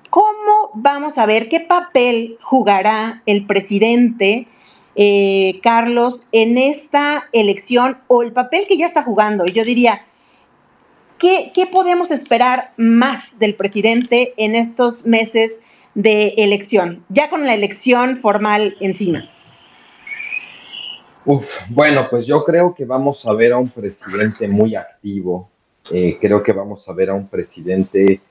[0.09, 4.47] ¿cómo vamos a ver qué papel jugará el presidente
[4.95, 9.45] eh, Carlos, en esta elección o el papel que ya está jugando?
[9.45, 10.05] Y yo diría,
[11.17, 15.59] ¿qué, ¿qué podemos esperar más del presidente en estos meses
[15.95, 19.29] de elección, ya con la elección formal encima?
[21.25, 25.49] Uf, bueno, pues yo creo que vamos a ver a un presidente muy activo.
[25.91, 28.21] Eh, creo que vamos a ver a un presidente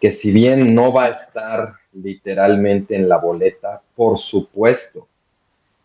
[0.00, 5.08] que si bien no va a estar literalmente en la boleta, por supuesto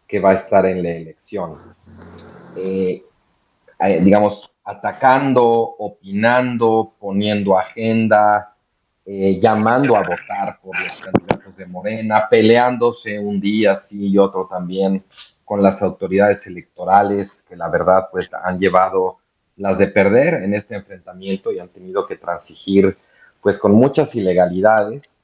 [0.09, 1.55] que va a estar en la elección.
[2.57, 3.03] Eh,
[3.79, 8.55] eh, digamos, atacando, opinando, poniendo agenda,
[9.05, 15.03] llamando a votar por los candidatos de Morena, peleándose un día sí y otro también
[15.49, 19.17] con las autoridades electorales que la verdad pues han llevado
[19.57, 22.95] las de perder en este enfrentamiento y han tenido que transigir
[23.41, 25.18] pues con muchas ilegalidades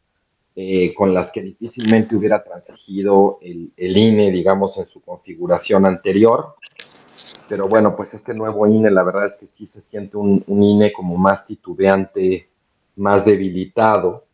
[0.56, 6.56] eh, con las que difícilmente hubiera transigido el, el, INE, digamos, en su configuración anterior.
[7.48, 10.64] Pero bueno, pues este nuevo INE, la verdad es que sí se siente un, un
[10.64, 12.50] INE como más titubeante,
[12.96, 14.26] más debilitado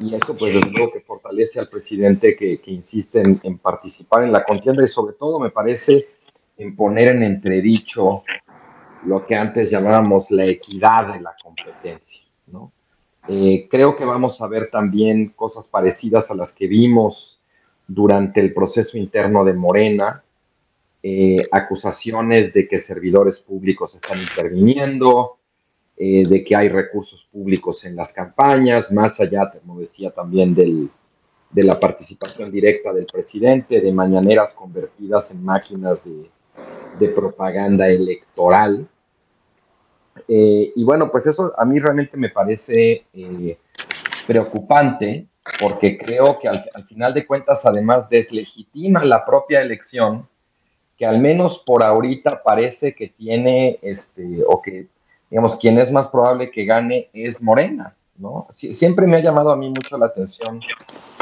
[0.00, 4.32] y eso pues desde luego que fortalece al presidente que, que insiste en, participar en
[4.32, 6.06] la contienda y sobre todo me parece
[6.56, 8.24] en poner en entredicho
[9.06, 12.20] lo que antes llamábamos la equidad de la competencia.
[12.46, 12.72] ¿no?
[13.28, 17.40] Eh, creo que vamos a ver también cosas parecidas a las que vimos
[17.86, 20.22] durante el proceso interno de Morena,
[21.02, 25.38] eh, acusaciones de que servidores públicos están interviniendo,
[25.96, 30.90] eh, de que hay recursos públicos en las campañas, más allá, como decía también, del,
[31.50, 36.30] de la participación directa del presidente, de mañaneras convertidas en máquinas de,
[36.98, 38.88] de propaganda electoral.
[40.28, 43.58] Eh, y bueno, pues eso a mí realmente me parece eh,
[44.26, 45.26] preocupante
[45.60, 50.26] porque creo que al, al, final de cuentas además deslegitima la propia elección
[50.96, 54.86] que al menos por ahorita parece que tiene este o que
[55.34, 58.46] digamos, quien es más probable que gane es Morena, ¿no?
[58.50, 60.60] siempre me ha llamado a mí mucho la atención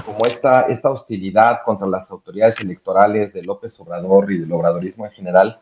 [0.05, 5.12] como esta, esta hostilidad contra las autoridades electorales de López Obrador y del obradorismo en
[5.12, 5.61] general,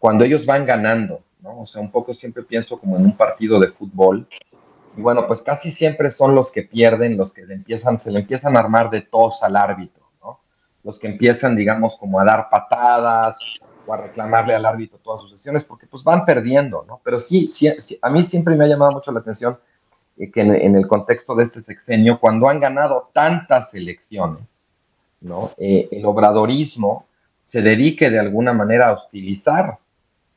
[0.00, 1.60] cuando ellos van ganando, ¿no?
[1.60, 4.26] O sea, un poco siempre pienso como en un partido de fútbol,
[4.96, 8.20] y bueno, pues casi siempre son los que pierden, los que le empiezan, se le
[8.20, 10.40] empiezan a armar de tos al árbitro, ¿no?
[10.84, 13.38] Los que empiezan, digamos, como a dar patadas,
[13.86, 17.00] o a reclamarle al árbitro todas sus sesiones, porque pues van perdiendo, ¿no?
[17.02, 17.48] Pero sí,
[18.00, 19.58] a mí siempre me ha llamado mucho la atención
[20.16, 24.64] eh, que en, el contexto de este sexenio, cuando han ganado tantas elecciones,
[25.20, 25.50] ¿no?
[25.56, 27.06] Eh, el obradorismo
[27.40, 29.78] se dedique de alguna manera a hostilizar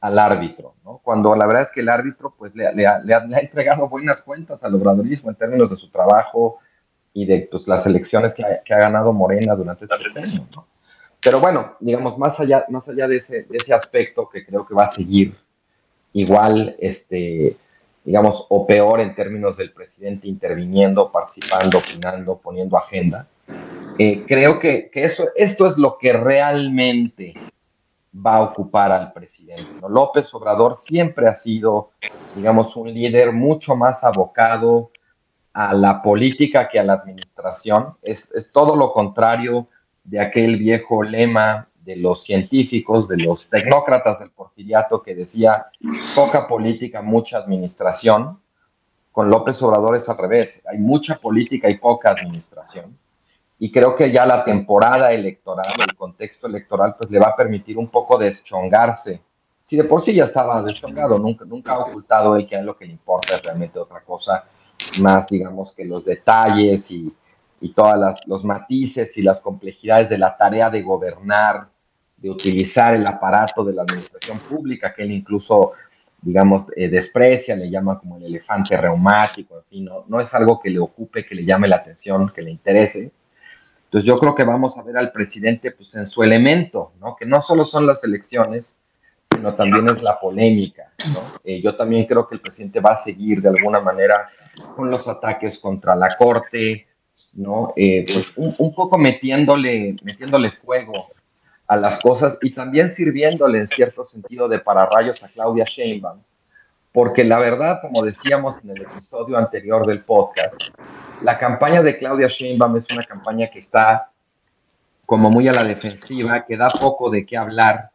[0.06, 1.00] al árbitro, ¿no?
[1.04, 4.22] Cuando la verdad es que el árbitro pues le, le, ha, le, ha, entregado buenas
[4.22, 6.60] cuentas al obradorismo en términos de su trabajo
[7.14, 10.68] y de pues, las elecciones que ha, que ha ganado Morena durante este sexenio, ¿no?
[11.22, 14.76] Pero bueno, digamos, más allá, más allá de, ese, de ese aspecto que creo que
[14.76, 15.36] va a seguir
[16.12, 17.58] igual, este,
[18.04, 23.28] digamos, o peor en términos del presidente interviniendo, participando, opinando, poniendo agenda,
[23.98, 27.34] eh, creo que, que, eso, esto es lo que realmente
[28.16, 29.66] va a ocupar al presidente.
[29.88, 31.92] López Obrador siempre ha sido,
[32.36, 34.92] digamos, un líder mucho más abocado
[35.54, 37.96] a la política que a la administración.
[38.02, 39.68] Es, es todo lo contrario
[40.04, 45.68] de aquel viejo lema de los científicos, de los tecnócratas del porfiriato que decía
[46.16, 48.40] poca política, mucha administración.
[49.12, 52.98] Con López Obrador es al revés, hay mucha política y poca administración.
[53.58, 57.78] Y creo que ya la temporada electoral, el contexto electoral, pues le va a permitir
[57.78, 59.22] un poco deschongarse.
[59.62, 62.78] Si de por sí ya estaba deschongado, nunca, nunca ha ocultado el que a lo
[62.78, 64.44] que le importa es realmente otra cosa
[65.00, 67.12] más, digamos, que los detalles y,
[67.62, 67.96] y todos
[68.28, 71.68] los matices y las complejidades de la tarea de gobernar,
[72.18, 75.72] de utilizar el aparato de la administración pública, que él incluso,
[76.22, 80.60] digamos, eh, desprecia, le llama como el elefante reumático, en fin, no, no es algo
[80.60, 83.12] que le ocupe, que le llame la atención, que le interese.
[83.96, 87.16] Entonces yo creo que vamos a ver al presidente pues, en su elemento, ¿no?
[87.16, 88.78] que no solo son las elecciones,
[89.22, 90.92] sino también es la polémica.
[91.46, 94.28] Eh, yo también creo que el presidente va a seguir de alguna manera
[94.76, 96.88] con los ataques contra la Corte,
[97.36, 97.72] ¿no?
[97.78, 101.08] Eh, pues un, poco metiéndole, metiéndole fuego
[101.66, 106.20] a las cosas y también sirviéndole en cierto sentido de pararrayos a Claudia Sheinbaum,
[106.96, 110.58] porque la verdad, como decíamos en el episodio anterior del podcast,
[111.22, 114.12] la campaña de Claudia Sheinbaum es una campaña que está
[115.06, 117.92] como muy a la defensiva, que da poco de qué hablar,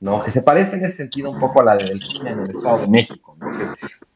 [0.00, 0.22] ¿no?
[0.22, 2.78] Que se parece en ese sentido un poco a la de Delfina en el Estado
[2.78, 3.50] de México, ¿no?
[3.50, 3.66] Que,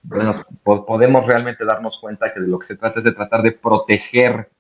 [0.03, 3.53] bueno, podemos realmente darnos cuenta que de lo que se trata es de tratar de
[3.53, 4.51] proteger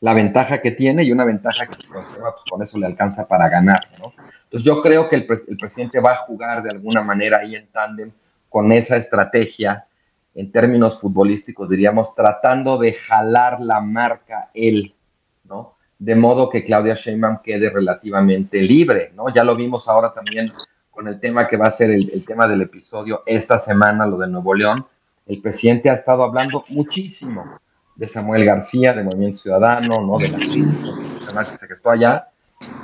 [0.00, 3.28] la ventaja que tiene y una ventaja que se conserva, pues con eso le alcanza
[3.28, 4.12] para ganar, ¿no?
[4.42, 7.68] Entonces yo creo que el, el presidente va a jugar de alguna manera ahí en
[7.68, 8.10] tándem
[8.54, 9.84] con esa estrategia,
[10.32, 14.94] en términos futbolísticos diríamos, tratando de jalar la marca él,
[15.42, 15.74] ¿no?
[15.98, 19.28] De modo que Claudia Sheinbaum quede relativamente libre, ¿no?
[19.28, 20.52] Ya lo vimos ahora también
[20.88, 24.28] con el tema que va a ser el, tema del episodio esta semana, lo de
[24.28, 24.86] Nuevo León.
[25.26, 27.58] El presidente ha estado hablando muchísimo
[27.96, 30.16] de Samuel García, de Movimiento Ciudadano, ¿no?
[30.16, 30.78] de la crisis
[31.26, 32.28] que se allá.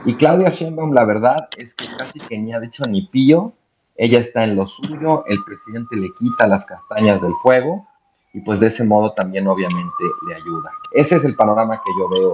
[0.04, 3.54] Y Claudia Sheinbaum, la verdad es que casi que ni ha dicho ni pío,
[4.01, 7.86] ella está en lo suyo, el presidente le quita las castañas del fuego
[8.32, 10.70] y pues de ese modo también obviamente le ayuda.
[10.92, 12.32] Ese es el panorama que yo veo,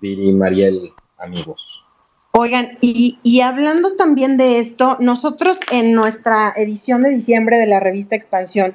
[0.00, 1.84] Viri, Mariel, amigos.
[2.32, 7.78] Oigan, y, y, hablando también de esto, nosotros en nuestra edición de diciembre de la
[7.78, 8.74] revista Expansión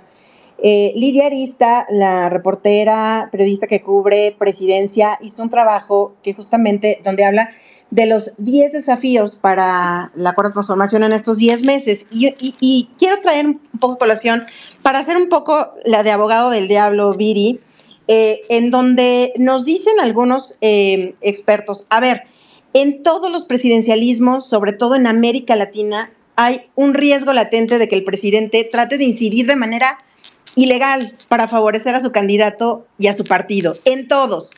[0.60, 7.26] eh, Lidia Arista, la reportera, periodista que cubre presidencia, hizo un trabajo que justamente donde
[7.26, 7.50] habla
[7.90, 12.06] de los 10 desafíos para la cuarta transformación en estos 10 meses.
[12.12, 14.46] Y, quiero traer un poco de colación
[14.82, 17.60] para hacer un poco la de abogado del diablo, Viri,
[18.08, 22.24] eh, en donde nos dicen algunos eh, expertos, a ver,
[22.74, 27.96] en todos los presidencialismos, sobre todo en América Latina, hay un riesgo latente de que
[27.96, 29.98] el presidente trate de incidir de manera
[30.58, 34.49] ilegal para favorecer a su candidato y a su partido, en todos.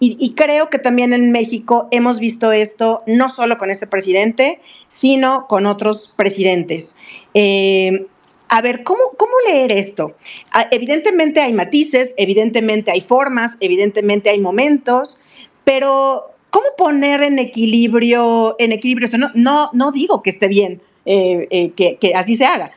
[0.00, 5.48] Y, creo que también en México hemos visto esto no solo con ese presidente, sino
[5.48, 6.94] con otros presidentes.
[7.34, 8.06] Eh,
[8.48, 10.14] a ver, ¿cómo, ¿cómo leer esto?
[10.52, 15.18] Ah, evidentemente hay matices, evidentemente hay formas, evidentemente hay momentos,
[15.64, 19.18] pero ¿cómo poner en equilibrio, en equilibrio esto?
[19.18, 22.70] No, no, no digo que esté bien eh, eh, que, que así se haga,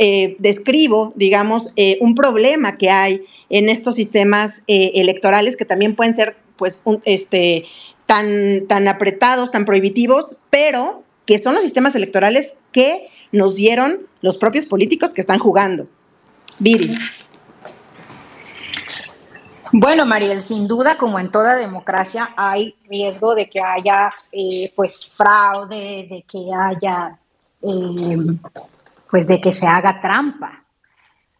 [0.00, 5.96] eh, describo, digamos, eh, un problema que hay en estos sistemas eh, electorales que también
[5.96, 7.64] pueden ser, pues, este,
[8.06, 14.36] tan, tan apretados, tan prohibitivos, pero que son los sistemas electorales que nos dieron los
[14.36, 15.88] propios políticos que están jugando.
[16.60, 16.94] Viri.
[19.72, 24.12] Bueno, Mariel, sin duda, como en toda democracia, hay riesgo de que haya,
[24.76, 27.18] pues, fraude, de que haya
[29.10, 30.64] pues de que se haga trampa.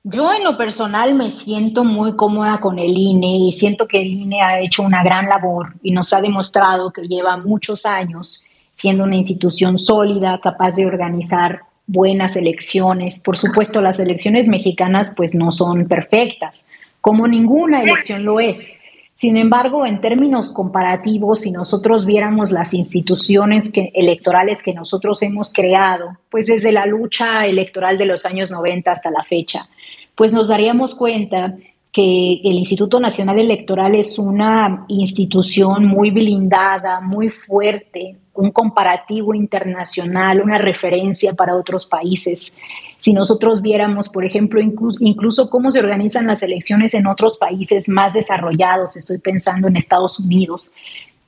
[0.05, 4.07] Yo en lo personal me siento muy cómoda con el INE y siento que el
[4.07, 9.05] INE ha hecho una gran labor y nos ha demostrado que lleva muchos años siendo
[9.05, 13.19] una institución sólida, capaz de organizar buenas elecciones.
[13.19, 16.69] Por supuesto, las elecciones mexicanas pues no son perfectas,
[17.01, 18.73] como ninguna elección lo es.
[19.21, 26.16] Sin embargo, en términos comparativos, si nosotros viéramos las instituciones electorales que nosotros hemos creado,
[26.31, 29.69] pues desde la lucha electoral de los años 90 hasta la fecha,
[30.14, 31.57] pues nos daríamos cuenta
[31.91, 40.41] que el Instituto Nacional Electoral es una institución muy blindada, muy fuerte, un comparativo internacional,
[40.41, 42.57] una referencia para otros países.
[43.09, 48.12] Si nosotros viéramos, por ejemplo, incluso, cómo se organizan las elecciones en otros países más
[48.12, 50.74] desarrollados, estoy pensando en Estados Unidos,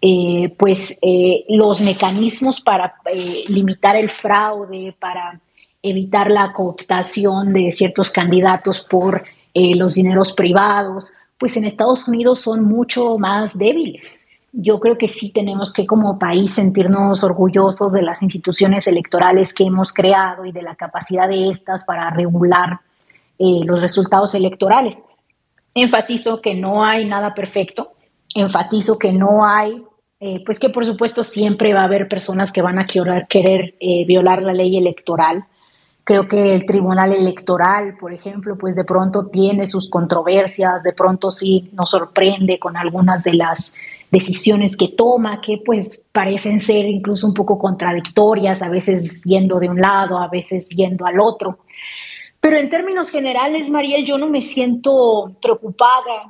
[0.02, 5.40] eh, pues eh, los mecanismos para eh, limitar el fraude, para
[5.82, 9.24] evitar la cooptación de ciertos candidatos por
[9.54, 14.19] los dineros privados, pues en Estados Unidos son mucho más débiles
[14.52, 19.64] yo creo que sí tenemos que como país sentirnos orgullosos de las instituciones electorales que
[19.64, 22.80] hemos creado y de la capacidad de estas para regular
[23.38, 25.04] eh, los resultados electorales.
[25.74, 27.92] Enfatizo que no hay nada perfecto,
[28.34, 29.84] enfatizo que no hay,
[30.18, 34.04] eh, pues que por supuesto siempre va a haber personas que van a querer, eh,
[34.04, 35.44] violar la ley electoral.
[36.02, 41.30] Creo que el Tribunal Electoral, por ejemplo, pues de pronto tiene sus controversias, de pronto
[41.30, 43.76] sí nos sorprende con algunas de las
[44.10, 49.68] decisiones que toma, que pues parecen ser incluso un poco contradictorias, a veces yendo de
[49.68, 51.60] un lado, a veces yendo al otro.
[52.40, 56.28] Pero en términos generales, Mariel, yo no me siento preocupada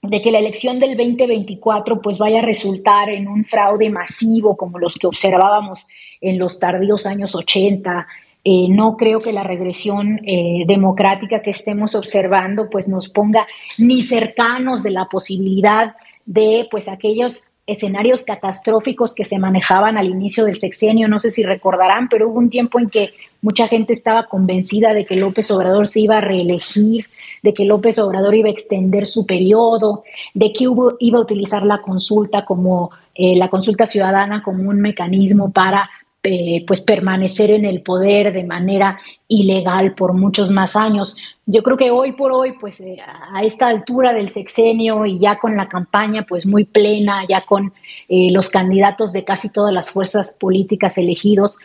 [0.00, 4.78] de que la elección del 2024 pues vaya a resultar en un fraude masivo como
[4.78, 5.86] los que observábamos
[6.20, 8.06] en los tardíos años 80.
[8.44, 13.46] Eh, no creo que la regresión eh, democrática que estemos observando pues nos ponga
[13.78, 15.94] ni cercanos de la posibilidad
[16.26, 21.42] de pues aquellos escenarios catastróficos que se manejaban al inicio del sexenio, no sé si
[21.42, 25.86] recordarán, pero hubo un tiempo en que mucha gente estaba convencida de que López Obrador
[25.86, 27.06] se iba a reelegir,
[27.42, 30.04] de que López Obrador iba a extender su periodo,
[30.34, 30.66] de que
[31.00, 35.88] iba a utilizar la consulta como eh, la consulta ciudadana como un mecanismo para
[36.24, 38.98] eh, pues permanecer en el poder de manera
[39.28, 41.16] ilegal por muchos más años.
[41.44, 45.38] Yo creo que hoy por hoy, pues eh, a esta altura del sexenio y ya
[45.38, 47.72] con la campaña pues muy plena, ya con
[48.08, 51.58] eh, los candidatos de casi todas las fuerzas políticas elegidos,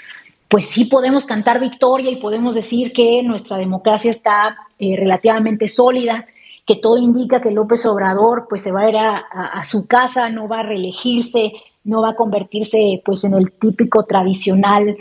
[0.48, 6.26] pues sí podemos cantar victoria y podemos decir que nuestra democracia está relativamente sólida,
[6.66, 10.30] que todo indica que López Obrador pues se va a ir a, a su casa,
[10.30, 11.52] no va a reelegirse,
[11.84, 14.96] no va a convertirse pues en el típico tradicional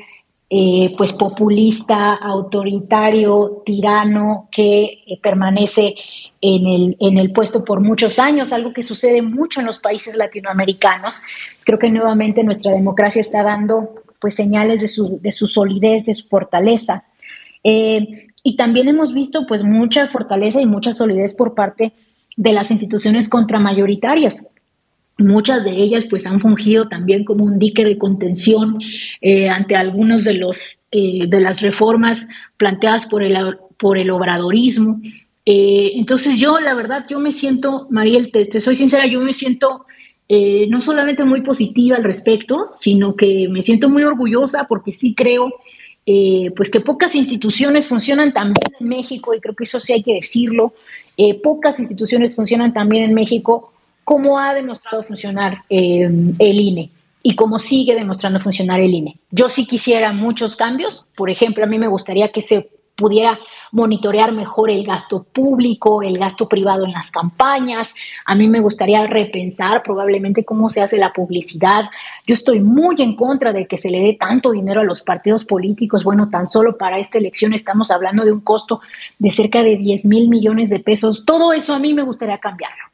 [0.48, 5.96] eh, pues populista, autoritario, tirano que eh, permanece
[6.40, 10.16] en el, en el puesto por muchos años, algo que sucede mucho en los países
[10.16, 11.22] latinoamericanos.
[11.64, 16.14] Creo que nuevamente nuestra democracia está dando pues señales de su, de su solidez, de
[16.14, 17.04] su fortaleza.
[17.64, 21.92] Eh, y también hemos visto pues mucha fortaleza y mucha solidez por parte
[22.36, 24.42] de las instituciones contramayoritarias.
[25.18, 28.78] Muchas de ellas pues han fungido también como un dique de contención
[29.22, 32.26] eh, ante algunos de los eh, de las reformas
[32.58, 33.34] planteadas por el,
[33.78, 35.00] por el obradorismo.
[35.46, 39.86] Eh, entonces yo la verdad yo me siento, Mariel, te, soy sincera, yo me siento
[40.68, 45.54] no solamente muy positiva al respecto, sino que me siento muy orgullosa porque sí creo
[46.56, 50.02] pues que pocas instituciones funcionan tan bien en México y creo que eso sí hay
[50.02, 50.74] que decirlo.
[51.44, 53.72] pocas instituciones funcionan tan bien en México
[54.06, 56.90] cómo ha demostrado funcionar eh, el INE
[57.24, 59.18] y cómo sigue demostrando funcionar el INE.
[59.32, 61.04] Yo sí quisiera muchos cambios.
[61.16, 63.36] Por ejemplo, a mí me gustaría que se pudiera
[63.72, 67.96] monitorear mejor el gasto público, el gasto privado en las campañas.
[68.24, 71.90] A mí me gustaría repensar probablemente cómo se hace la publicidad.
[72.28, 75.44] Yo estoy muy en contra de que se le dé tanto dinero a los partidos
[75.44, 76.04] políticos.
[76.04, 78.80] Bueno, tan solo para esta elección estamos hablando de un costo
[79.18, 81.24] de cerca de 10 mil millones de pesos.
[81.26, 82.84] Todo eso a mí me gustaría cambiarlo.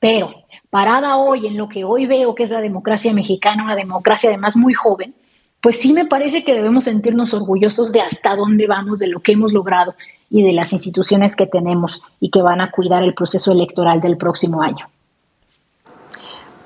[0.00, 4.28] Pero parada hoy en lo que hoy veo que es la democracia mexicana, una democracia
[4.28, 5.14] además muy joven,
[5.60, 9.32] pues sí me parece que debemos sentirnos orgullosos de hasta dónde vamos, de lo que
[9.32, 9.94] hemos logrado
[10.30, 14.16] y de las instituciones que tenemos y que van a cuidar el proceso electoral del
[14.16, 14.88] próximo año.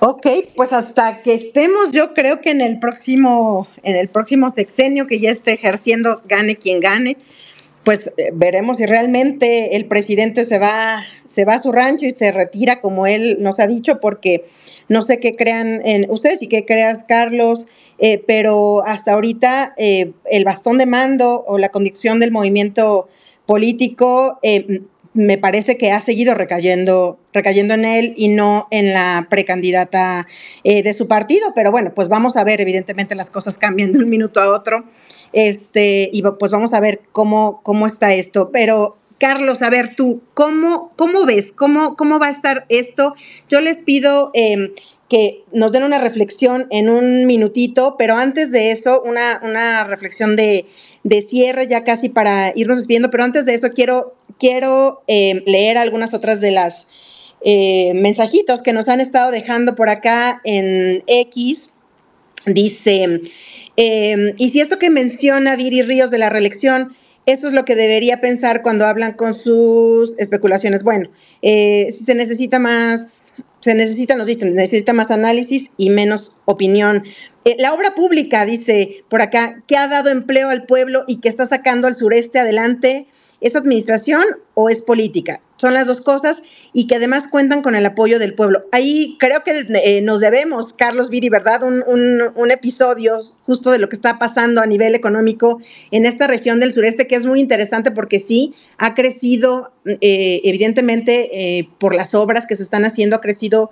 [0.00, 0.26] Ok,
[0.56, 5.20] pues hasta que estemos, yo creo que en el próximo, en el próximo sexenio que
[5.20, 7.16] ya esté ejerciendo, gane quien gane,
[7.84, 12.12] pues eh, veremos si realmente el presidente se va, se va a su rancho y
[12.12, 14.44] se retira como él nos ha dicho, porque
[14.88, 17.66] no sé qué crean en ustedes y qué creas, Carlos,
[17.98, 23.08] eh, pero hasta ahorita eh, el bastón de mando o la condición del movimiento
[23.46, 24.38] político
[25.14, 30.26] me parece que ha seguido recayendo, recayendo en él y no en la precandidata
[30.64, 31.48] de su partido.
[31.54, 34.84] Pero bueno, pues vamos a ver, evidentemente las cosas cambian de un minuto a otro.
[35.32, 38.50] Este, y pues vamos a ver cómo, cómo está esto.
[38.52, 41.52] Pero, Carlos, a ver tú, ¿cómo, cómo ves?
[41.52, 43.14] ¿Cómo, ¿Cómo va a estar esto?
[43.48, 44.72] Yo les pido em,
[45.08, 50.36] que nos den una reflexión en un minutito, pero antes de eso, una, una reflexión
[50.36, 50.66] de,
[51.04, 55.78] de cierre ya casi para irnos despidiendo, pero antes de eso quiero, quiero em, leer
[55.78, 56.86] algunas otras de las
[57.44, 61.70] eh, mensajitos que nos han estado dejando por acá en X.
[62.46, 63.20] Dice,
[63.76, 67.76] Em, y si esto que menciona Viri Ríos de la reelección, eso es lo que
[67.76, 70.82] debería pensar cuando hablan con sus especulaciones.
[70.82, 71.08] Bueno,
[71.40, 77.04] eh, si se necesita más, se necesita, nos dicen, necesita más análisis y menos opinión.
[77.44, 81.28] Eh, la obra pública, dice por acá, que ha dado empleo al pueblo y que
[81.28, 83.06] está sacando al sureste adelante,
[83.40, 84.24] ¿es administración
[84.54, 85.40] o es política?
[85.62, 86.42] Son las dos cosas
[86.72, 88.64] y que además cuentan con el apoyo del pueblo.
[88.72, 91.62] Ahí creo que eh, nos debemos, Carlos Viri, ¿verdad?
[91.62, 95.60] Un, episodio justo de lo que está pasando a nivel económico
[95.92, 101.58] en esta región del sureste, que es muy interesante porque sí, ha crecido, eh, evidentemente,
[101.58, 103.70] eh, por las obras que se están haciendo, ha crecido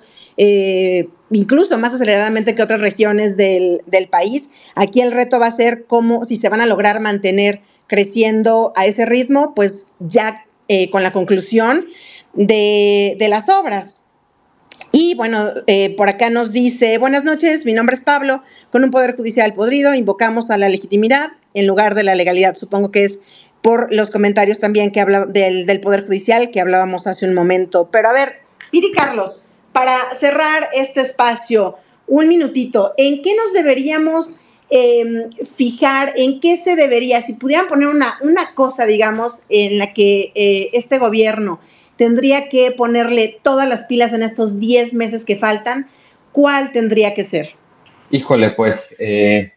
[1.30, 4.48] incluso más aceleradamente que otras regiones del, del país.
[4.76, 8.86] Aquí el reto va a ser cómo, si se van a lograr mantener creciendo a
[8.86, 11.86] ese ritmo, pues ya eh, con la conclusión
[12.32, 13.96] de, las obras.
[14.92, 18.92] Y bueno, eh, por acá nos dice, buenas noches, mi nombre es Pablo, con un
[18.92, 22.54] poder judicial podrido, invocamos a la legitimidad en lugar de la legalidad.
[22.54, 23.18] Supongo que es
[23.62, 27.88] por los comentarios también que habla del, del poder judicial que hablábamos hace un momento.
[27.90, 28.36] Pero a ver,
[28.70, 34.36] Piri Carlos, para cerrar este espacio, un minutito, ¿en qué nos deberíamos
[34.72, 39.92] Em, fijar en qué se debería, si pudieran poner una, una cosa, digamos, en la
[39.92, 41.58] que eh, este gobierno
[41.96, 45.88] tendría que ponerle todas las pilas en estos 10 meses que faltan,
[46.30, 47.50] ¿cuál tendría que ser?
[48.10, 49.52] Híjole, pues, eh,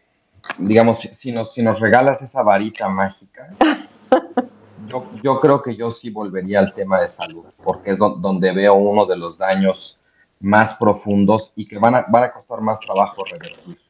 [0.58, 3.48] digamos, si nos, si nos regalas esa varita mágica,
[4.88, 8.74] yo, yo, creo que yo sí volvería al tema de salud, porque es donde veo
[8.74, 9.96] uno de los daños
[10.40, 13.83] más profundos y que van a, van a costar más trabajo revertir.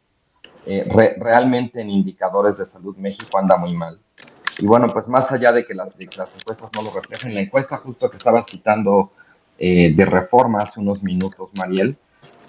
[0.67, 0.85] Eh,
[1.19, 3.99] realmente en indicadores de salud México anda muy mal.
[4.59, 8.09] Y bueno, pues más allá de que, las encuestas no lo reflejen, la encuesta justo
[8.09, 9.11] que estaba citando
[9.59, 11.97] eh, de reforma hace unos minutos, Mariel,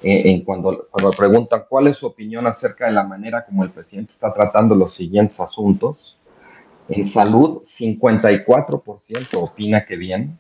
[0.04, 3.72] eh, en cuando, cuando preguntan cuál es su opinión acerca de la manera como el
[3.72, 6.18] presidente está tratando los siguientes asuntos,
[6.90, 10.38] en salud 54% opina que bien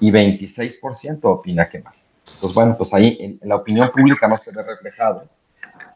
[0.00, 1.94] y 26% opina que mal.
[2.40, 5.28] Pues bueno, pues ahí en, la opinión pública no se ve reflejado,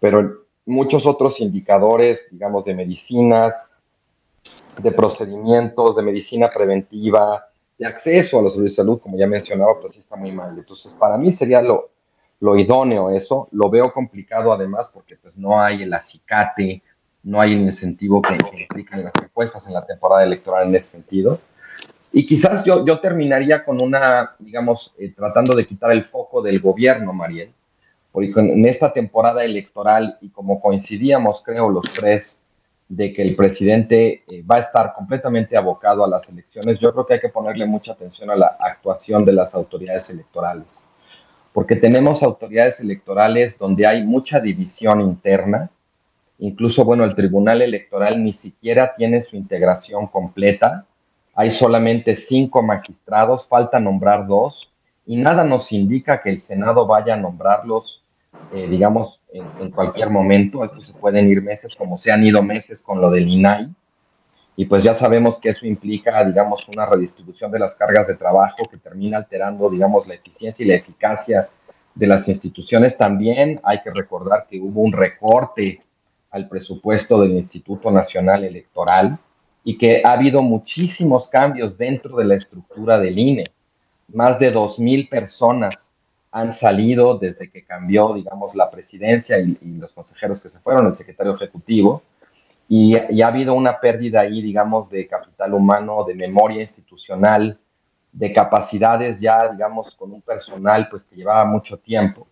[0.00, 3.70] pero muchos otros indicadores, digamos, de medicinas,
[4.80, 7.46] de procedimientos, de medicina preventiva,
[7.78, 10.56] de acceso a los servicios de salud, como ya mencionaba, pues sí está muy mal.
[10.56, 11.90] Entonces, para mí sería lo,
[12.40, 13.48] lo idóneo eso.
[13.52, 16.82] Lo veo complicado además porque pues no hay el acicate,
[17.22, 21.40] no hay el incentivo que, implican las encuestas en la temporada electoral en ese sentido.
[22.12, 26.60] Y quizás yo, yo terminaría con una, digamos, eh, tratando de quitar el foco del
[26.60, 27.52] gobierno, Mariel,
[28.20, 32.40] en esta temporada electoral y como coincidíamos, creo, los tres,
[32.88, 37.06] de que el presidente eh, va a estar completamente abocado a las elecciones, yo creo
[37.06, 40.86] que hay que ponerle mucha atención a la actuación de las autoridades electorales,
[41.52, 45.70] porque tenemos autoridades electorales donde hay mucha división interna,
[46.38, 50.86] incluso, bueno, el Tribunal Electoral ni siquiera tiene su integración completa,
[51.34, 54.72] hay solamente cinco magistrados, falta nombrar dos,
[55.04, 58.02] y nada nos indica que el Senado vaya a nombrarlos,
[58.52, 60.64] eh, digamos, en, cualquier momento.
[60.64, 63.68] Estos se pueden ir meses, como se han ido meses con lo del INAI.
[64.56, 68.68] Y pues ya sabemos que eso implica, digamos, una redistribución de las cargas de trabajo
[68.68, 71.48] que termina alterando, digamos, la eficiencia y la eficacia
[71.94, 72.96] de las instituciones.
[72.96, 75.82] También hay que recordar que hubo un recorte
[76.30, 79.18] al presupuesto del Instituto Nacional Electoral
[79.62, 83.44] y que ha habido muchísimos cambios dentro de la estructura del INE.
[84.12, 85.88] Más de 2.000 personas
[86.30, 90.92] han salido desde que cambió, digamos, la presidencia y, los consejeros que se fueron, el
[90.92, 92.02] secretario ejecutivo,
[92.68, 97.58] y, ha habido una pérdida ahí, digamos, de capital humano, de memoria institucional,
[98.12, 102.26] de capacidades ya, digamos, con un personal, pues, que llevaba mucho tiempo.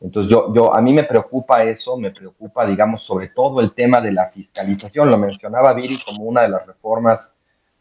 [0.00, 4.00] Entonces, yo, yo, a mí me preocupa eso, me preocupa, digamos, sobre todo el tema
[4.00, 5.10] de la fiscalización.
[5.10, 7.32] Lo mencionaba Viri como una de las reformas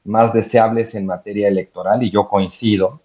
[0.05, 3.01] más deseables en materia electoral y yo coincido.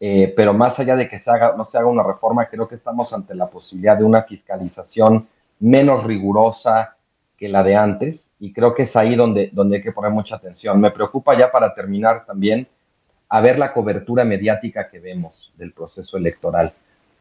[0.00, 2.74] Eh, pero más allá de que se haga, no se haga una reforma, creo que
[2.74, 5.28] estamos ante la posibilidad de una fiscalización
[5.58, 6.96] menos rigurosa
[7.36, 10.36] que la de antes y creo que es ahí donde, donde hay que poner mucha
[10.36, 10.80] atención.
[10.80, 12.66] Me preocupa ya para terminar también
[13.28, 16.74] a ver la cobertura mediática que vemos del proceso electoral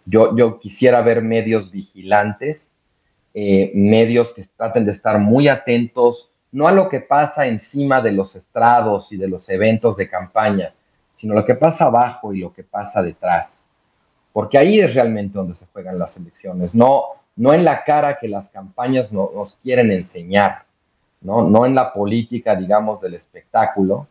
[0.09, 2.79] yo, quisiera ver medios vigilantes,
[3.33, 8.11] eh, medios que traten de estar muy atentos, no a lo que pasa encima de
[8.11, 10.73] los estrados y de los eventos de campaña,
[11.19, 13.65] sino lo que pasa abajo y lo que pasa detrás.
[14.31, 18.29] Porque ahí es realmente donde se juegan las elecciones, no, no en la cara que
[18.29, 20.63] las campañas nos quieren enseñar,
[21.19, 21.41] ¿no?
[21.43, 24.07] no en la política, digamos, del espectáculo,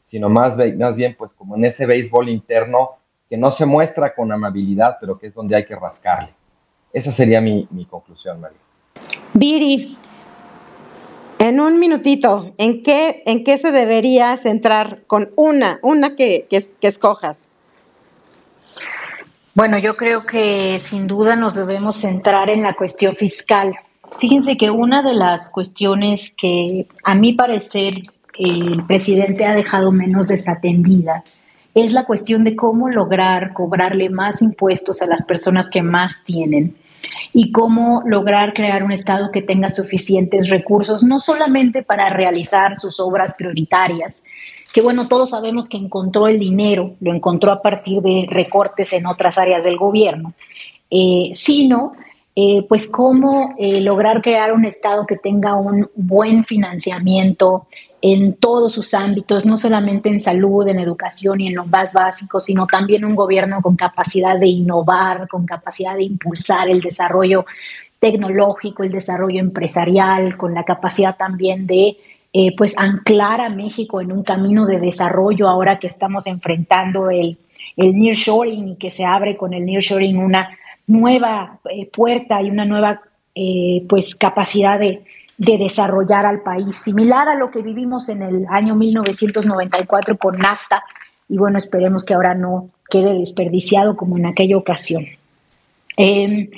[0.00, 2.90] sino más, más bien, pues como en ese béisbol interno
[3.28, 6.32] que no se muestra con amabilidad, pero que es donde hay que rascarle.
[6.92, 8.58] Esa sería mi, conclusión, María.
[9.34, 9.98] Viri,
[11.42, 16.64] en un minutito, ¿en qué, ¿en qué se debería centrar con una, una que, que,
[16.80, 17.48] que escojas?
[19.52, 23.74] Bueno, yo creo que sin duda nos debemos centrar en la cuestión fiscal.
[24.20, 27.94] Fíjense que una de las cuestiones que a mi parecer
[28.38, 31.24] el presidente ha dejado menos desatendida
[31.74, 36.76] es la cuestión de cómo lograr cobrarle más impuestos a las personas que más tienen
[37.32, 43.00] y cómo lograr crear un Estado que tenga suficientes recursos, no solamente para realizar sus
[43.00, 44.22] obras prioritarias,
[44.72, 49.06] que bueno, todos sabemos que encontró el dinero, lo encontró a partir de recortes en
[49.06, 50.34] otras áreas del gobierno,
[50.90, 51.92] eh, sino
[52.34, 57.66] eh, pues cómo eh, lograr crear un Estado que tenga un buen financiamiento,
[58.04, 62.40] en todos sus ámbitos, no solamente en salud, en educación y en lo más básico,
[62.40, 67.46] sino también un gobierno con capacidad de innovar, con capacidad de impulsar el desarrollo
[68.00, 71.96] tecnológico, el desarrollo empresarial, con la capacidad también de
[72.32, 77.38] eh, pues anclar a México en un camino de desarrollo ahora que estamos enfrentando el,
[77.76, 82.64] el nearshoring y que se abre con el nearshoring una nueva eh, puerta y una
[82.64, 83.00] nueva
[83.36, 85.04] eh, pues capacidad de,
[85.44, 90.84] de desarrollar al país, similar a lo que vivimos en el año 1994 con NAFTA,
[91.28, 95.04] y bueno, esperemos que ahora no quede desperdiciado como en aquella ocasión.
[95.96, 96.48] Em,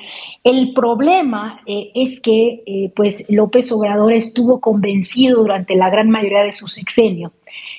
[0.45, 6.43] el problema eh, es que eh, pues López Obrador estuvo convencido durante la gran mayoría
[6.43, 7.33] de su sexenio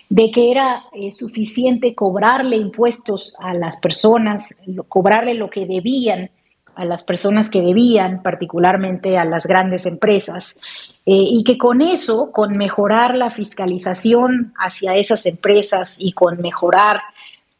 [0.09, 4.55] de que era eh, suficiente cobrarle impuestos a las personas,
[4.87, 6.29] cobrarle lo que debían
[6.75, 10.57] a las personas que debían, particularmente a las grandes empresas,
[11.05, 17.01] eh, y que con eso, con mejorar la fiscalización hacia esas empresas y con mejorar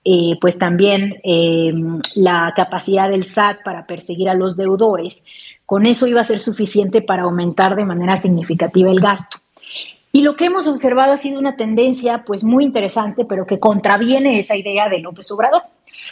[0.08, 5.26] eh, pues también em, la capacidad del SAT para perseguir a los deudores,
[5.66, 9.40] con eso iba a ser suficiente para aumentar de manera significativa el gasto.
[10.12, 14.40] Y lo que hemos observado ha sido una tendencia pues muy interesante, pero que contraviene
[14.40, 15.64] esa idea de López Obrador.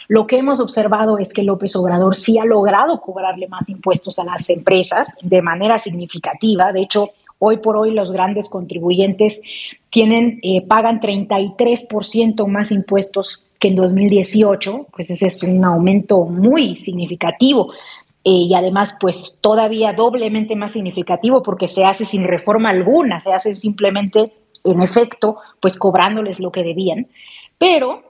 [0.08, 4.24] Lo que hemos observado es que López Obrador sí ha logrado cobrarle más impuestos a
[4.24, 6.72] las empresas de manera significativa.
[6.72, 9.40] De hecho, hoy por hoy los grandes contribuyentes
[9.90, 16.76] tienen, eh, pagan 33% más impuestos que en 2018, pues ese es un aumento muy
[16.76, 17.72] significativo.
[18.24, 23.32] Eh, y además, pues todavía doblemente más significativo porque se hace sin reforma alguna, se
[23.32, 24.32] hace simplemente,
[24.64, 27.06] en efecto, pues cobrándoles lo que debían.
[27.58, 28.02] Pero,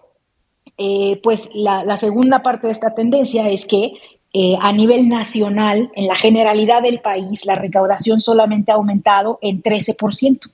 [0.76, 3.92] eh, pues la, segunda parte de esta tendencia es que
[4.32, 9.62] eh, a nivel nacional, en la generalidad del país, la recaudación solamente ha aumentado en
[9.62, 10.50] 13%.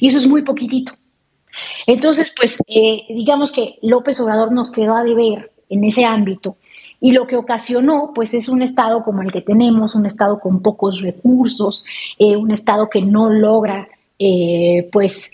[0.00, 0.92] Y eso es muy poquitito.
[1.86, 6.56] Entonces, pues eh, digamos que López Obrador nos quedó a deber en ese ámbito
[7.00, 10.62] y lo que ocasionó, pues es un Estado como el que tenemos, un Estado con
[10.62, 11.84] pocos recursos,
[12.18, 13.88] un Estado que no logra,
[14.92, 15.32] pues,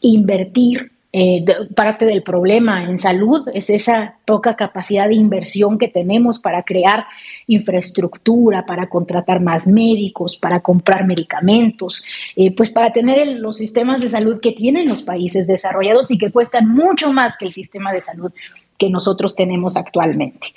[0.00, 1.42] invertir eh,
[1.74, 7.06] parte del problema en salud es esa poca capacidad de inversión que tenemos para crear
[7.46, 12.04] infraestructura, para contratar más médicos, para comprar medicamentos,
[12.36, 16.30] eh, pues para tener los sistemas de salud que tienen los países desarrollados y que
[16.30, 18.30] cuestan mucho más que el sistema de salud
[18.76, 20.48] que nosotros tenemos actualmente.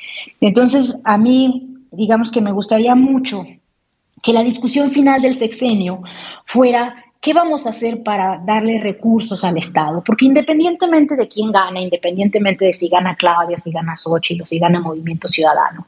[0.42, 3.46] Entonces, a mí, digamos que me gustaría mucho
[4.22, 6.02] que la discusión final del sexenio
[6.44, 10.04] fuera ¿qué vamos a hacer para darle recursos al Estado?
[10.04, 14.80] Porque independientemente de quién gana, independientemente de si gana Claudia, si gana Xochitl si gana
[14.80, 15.88] Movimiento Ciudadano,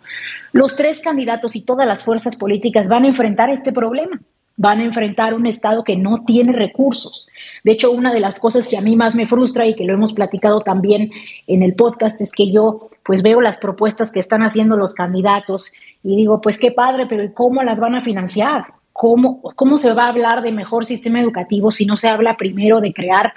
[0.52, 4.20] los tres candidatos y todas las fuerzas políticas van a enfrentar este problema.
[4.58, 7.28] Van a enfrentar un Estado que no tiene recursos.
[7.64, 9.94] De hecho, una de las cosas que a mí más me frustra y que lo
[9.94, 11.10] hemos platicado también
[11.48, 15.72] en el podcast es que yo pues veo las propuestas que están haciendo los candidatos
[16.04, 18.66] y digo, pues qué padre, pero ¿cómo las van a financiar?
[18.94, 22.82] ¿Cómo, ¿Cómo se va a hablar de mejor sistema educativo si no se habla primero
[22.82, 23.34] de crear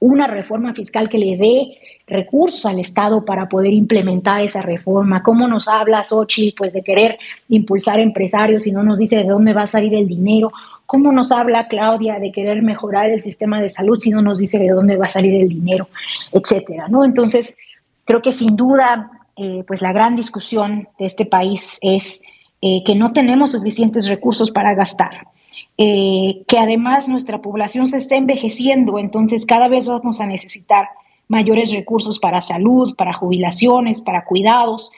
[0.00, 5.22] una reforma fiscal que le dé recursos al Estado para poder implementar esa reforma.
[5.22, 9.52] ¿Cómo nos habla Xochitl pues, de querer impulsar empresarios y no nos dice de dónde
[9.52, 10.50] va a salir el dinero?
[10.86, 14.58] ¿Cómo nos habla Claudia de querer mejorar el sistema de salud si no nos dice
[14.58, 15.88] de dónde va a salir el dinero,
[16.32, 16.88] etcétera?
[16.88, 17.04] ¿no?
[17.04, 17.56] Entonces,
[18.04, 22.22] creo que sin duda, eh, pues la gran discusión de este país es
[22.60, 25.28] eh, que no tenemos suficientes recursos para gastar,
[25.76, 30.88] eh, que además nuestra población se está envejeciendo, entonces cada vez vamos a necesitar
[31.28, 34.90] mayores recursos para salud, para jubilaciones, para cuidados,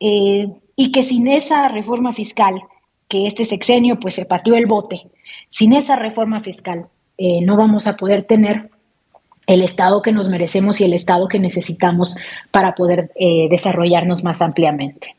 [0.00, 2.60] eh, y que sin esa reforma fiscal,
[3.06, 5.02] que este sexenio pues se pateó el bote,
[5.48, 8.70] sin esa reforma fiscal no vamos a poder tener
[9.46, 12.16] el Estado que nos merecemos y el Estado que necesitamos
[12.50, 13.12] para poder
[13.48, 15.13] desarrollarnos más ampliamente.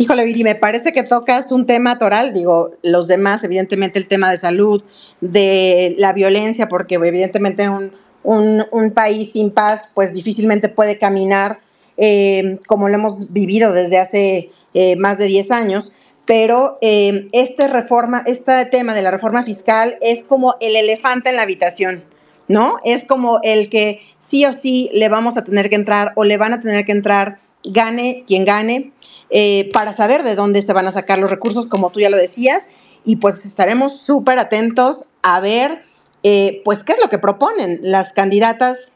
[0.00, 4.30] Híjole, Viri, me parece que tocas un tema toral, digo, los demás, evidentemente el tema
[4.30, 4.80] de salud,
[5.20, 7.92] de la violencia, porque evidentemente un,
[8.22, 11.58] un, país sin paz, pues difícilmente puede caminar
[11.96, 15.92] eh, como lo hemos vivido desde hace eh, más de 10 años,
[16.26, 17.26] pero eh,
[17.68, 22.04] reforma, este tema de la reforma fiscal es como el elefante en la habitación,
[22.46, 22.76] ¿no?
[22.84, 26.36] Es como el que sí o sí le vamos a tener que entrar o le
[26.36, 28.92] van a tener que entrar, gane quien gane,
[29.30, 32.16] eh, para saber de dónde se van a sacar los recursos, como tú ya lo
[32.16, 32.68] decías,
[33.04, 35.84] y pues estaremos súper atentos a ver,
[36.22, 38.90] eh, pues, qué es lo que proponen las candidatas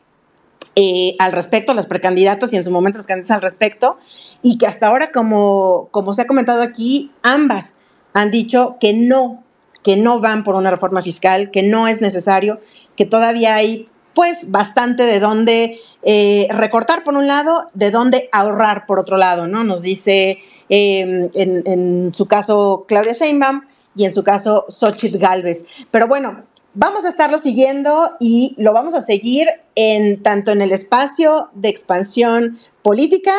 [0.75, 3.99] eh, al respecto, las precandidatas y en su momento las candidatas al respecto,
[4.43, 7.83] y que hasta ahora, como, como se ha comentado aquí, ambas
[8.15, 9.45] han dicho que no,
[9.83, 12.61] que no van por una reforma fiscal, que no es necesario,
[12.97, 18.87] que todavía hay pues bastante de dónde eh, recortar por un lado, de dónde ahorrar
[18.87, 19.65] por otro lado, ¿no?
[19.65, 20.39] Nos dice
[20.69, 23.63] em, en, su caso Claudia Sheinbaum
[23.95, 25.65] y en su caso Xochitl Galvez.
[25.91, 26.45] Pero bueno,
[26.75, 31.69] vamos a estarlo siguiendo y lo vamos a seguir en tanto en el espacio de
[31.69, 33.33] expansión política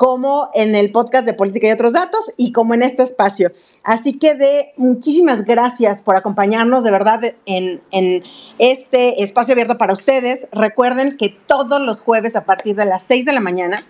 [0.00, 3.52] como en el podcast de Política y otros datos y como en este espacio.
[3.82, 7.82] Así que de muchísimas gracias por acompañarnos de verdad en,
[8.58, 10.48] este espacio abierto para ustedes.
[10.52, 13.84] Recuerden que todos los jueves a partir de las 6 de la mañana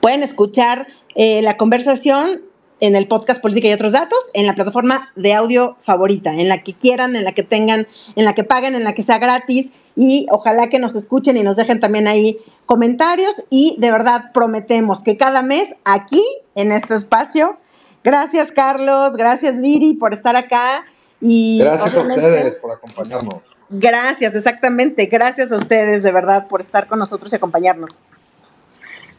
[0.00, 2.42] pueden escuchar eh, la conversación
[2.80, 6.64] en el podcast Política y otros datos, en la plataforma de audio favorita, en la
[6.64, 7.86] que quieran, en la que tengan,
[8.16, 11.42] en la que paguen, en la que sea gratis y ojalá que nos escuchen y
[11.42, 16.22] nos dejen también ahí comentarios y de verdad prometemos que cada mes aquí
[16.54, 17.58] en este espacio
[18.04, 19.16] Gracias, Carlos.
[19.16, 20.84] Gracias, Viri, por estar acá.
[21.22, 23.48] Y gracias a ustedes por acompañarnos.
[23.70, 25.06] Gracias, exactamente.
[25.06, 27.98] Gracias a ustedes, de verdad, por estar con nosotros y acompañarnos.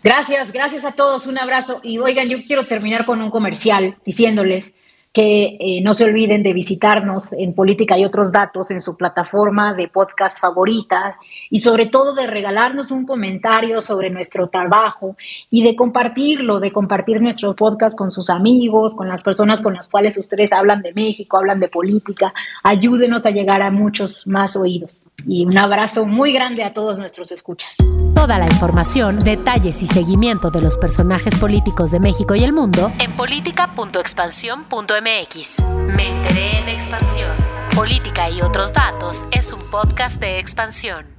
[0.03, 1.25] Gracias, gracias a todos.
[1.25, 1.79] Un abrazo.
[1.81, 4.75] Y oigan, yo quiero terminar con un comercial diciéndoles
[5.15, 9.73] que eh, no se olviden de visitarnos en Política y otros datos en su plataforma
[9.73, 11.15] de podcast favorita
[11.49, 15.15] y sobre todo de regalarnos un comentario sobre nuestro trabajo
[15.49, 19.89] y de compartirlo, de compartir nuestro podcast con sus amigos, con las personas con las
[19.89, 22.33] cuales ustedes hablan de México, hablan de política.
[22.61, 25.05] Ayúdenos a llegar a muchos más oídos.
[25.25, 27.77] Y un abrazo muy grande a todos nuestros escuchas.
[28.13, 32.91] Toda la información, detalles y seguimiento de los personajes políticos de México y el mundo
[32.99, 35.63] en política.expansión.mx MX.
[35.95, 37.29] Me enteré en expansión.
[37.75, 41.14] Política y otros datos es un podcast de expansión.